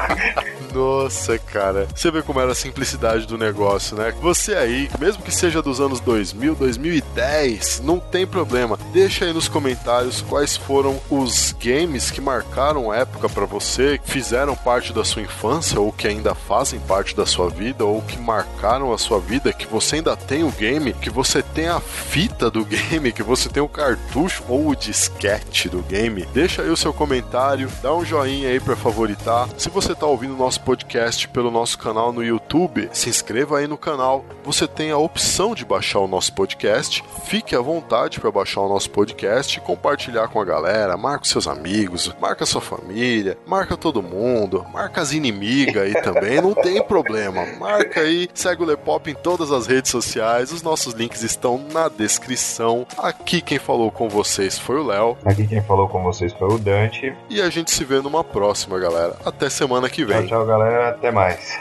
Nossa, 0.74 1.38
cara. 1.38 1.88
Você 1.94 2.10
vê 2.10 2.22
como 2.22 2.40
era 2.40 2.52
a 2.54 2.56
simplicidade 2.56 3.26
do 3.28 3.38
negócio, 3.38 3.96
né? 3.98 4.14
Você 4.22 4.56
aí, 4.56 4.90
mesmo 5.00 5.22
que 5.22 5.34
seja 5.34 5.62
dos 5.62 5.82
anos 5.82 6.00
2000, 6.00 6.56
2010, 6.56 7.82
não 7.84 8.00
tem 8.00 8.26
problema. 8.26 8.78
Deixa 8.94 9.26
aí 9.26 9.34
nos 9.34 9.48
comentários 9.50 10.22
quais 10.22 10.56
foram 10.56 11.00
os 11.10 11.54
games 11.62 12.10
que 12.10 12.22
marcaram 12.22 12.94
época 12.94 13.28
pra 13.28 13.46
você, 13.46 13.98
que 13.98 14.10
fizeram 14.10 14.56
parte 14.56 14.94
da 14.94 15.04
sua 15.04 15.22
infância 15.22 15.80
ou 15.80 15.92
que 15.92 16.08
ainda 16.08 16.34
fazem 16.34 16.80
parte 16.80 17.16
da 17.16 17.26
sua 17.26 17.50
vida 17.50 17.84
ou 17.84 18.02
que 18.02 18.18
marcaram 18.18 18.94
a 18.94 18.98
sua 18.98 19.20
vida, 19.20 19.52
que 19.52 19.68
você 19.68 19.98
ainda 19.98 20.16
tem 20.16 20.44
o 20.44 20.52
game, 20.52 20.94
que 20.94 21.10
você 21.10 21.42
tem 21.44 21.68
a 21.68 21.80
fita 21.82 22.50
do 22.50 22.61
game, 22.66 23.12
que 23.12 23.24
você 23.24 23.50
tem 23.50 23.62
o 23.62 23.68
cartucho 23.68 24.44
ou 24.48 24.70
o 24.70 24.76
disquete 24.76 25.70
do 25.70 25.82
game. 25.82 26.26
Deixa 26.34 26.62
aí 26.62 26.70
o 26.70 26.78
seu 26.78 26.94
comentário, 26.94 27.70
dá 27.82 27.94
um 27.94 28.06
joinha 28.06 28.50
aí 28.50 28.60
pra 28.60 28.76
favoritar. 28.76 29.48
Se 29.58 29.70
você 29.70 29.94
tá 29.96 30.06
ouvindo 30.06 30.34
o 30.34 30.38
nosso 30.38 30.62
podcast 30.62 31.28
pelo 31.30 31.52
nosso 31.52 31.78
canal 31.78 32.12
no 32.12 32.24
YouTube, 32.24 32.90
se 32.94 33.10
inscreva 33.10 33.60
aí 33.60 33.68
no 33.68 33.78
canal. 33.78 34.26
Você 34.44 34.68
tem 34.68 34.92
a 34.92 34.98
opção 34.98 35.54
de 35.54 35.66
baixar 35.66 36.00
o 36.00 36.08
nosso 36.08 36.34
podcast. 36.34 37.04
Fique 37.26 37.56
à 37.56 37.62
vontade 37.62 38.20
para 38.20 38.32
baixar 38.32 38.62
o 38.62 38.70
nosso 38.70 38.90
podcast 38.90 39.58
e 39.58 39.62
compartilhar 39.62 40.28
com 40.28 40.42
a 40.42 40.46
galera. 40.46 40.98
Marca 40.98 41.24
os 41.24 41.30
seus 41.30 41.48
amigos, 41.48 42.14
marca 42.20 42.46
sua 42.46 42.62
família, 42.62 43.38
marca 43.46 43.78
todo 43.78 44.04
mundo, 44.04 44.66
marca 44.72 45.02
as 45.02 45.12
inimigas 45.12 45.84
aí 45.84 45.94
também, 46.02 46.42
não 46.42 46.54
tem 46.54 46.84
problema. 46.84 47.46
Marca 47.60 48.02
aí, 48.02 48.30
segue 48.34 48.64
o 48.64 48.66
Lepop 48.66 49.10
em 49.10 49.16
todas 49.16 49.52
as 49.52 49.68
redes 49.68 49.92
sociais. 49.92 50.52
Os 50.52 50.62
nossos 50.62 50.94
links 50.94 51.24
estão 51.24 51.58
na 51.72 51.88
descrição. 51.88 52.51
Aqui 52.98 53.42
quem 53.42 53.58
falou 53.60 53.92
com 53.92 54.10
vocês 54.10 54.58
foi 54.60 54.78
o 54.80 54.84
Léo 54.86 55.18
Aqui 55.26 55.48
quem 55.48 55.62
falou 55.62 55.88
com 55.88 56.02
vocês 56.04 56.34
foi 56.34 56.48
o 56.50 56.58
Dante. 56.58 57.14
e 57.30 57.42
a 57.42 57.50
gente 57.50 57.72
se 57.72 57.84
vê 57.86 58.02
numa 58.02 58.24
próxima, 58.24 58.78
galera. 58.80 59.16
Até 59.26 59.50
semana 59.50 59.90
que 59.90 60.06
Tchau, 60.06 60.18
vem. 60.20 60.28
tchau, 60.28 60.46
galera. 60.46 60.90
Até 60.90 61.12
mais. 61.12 61.60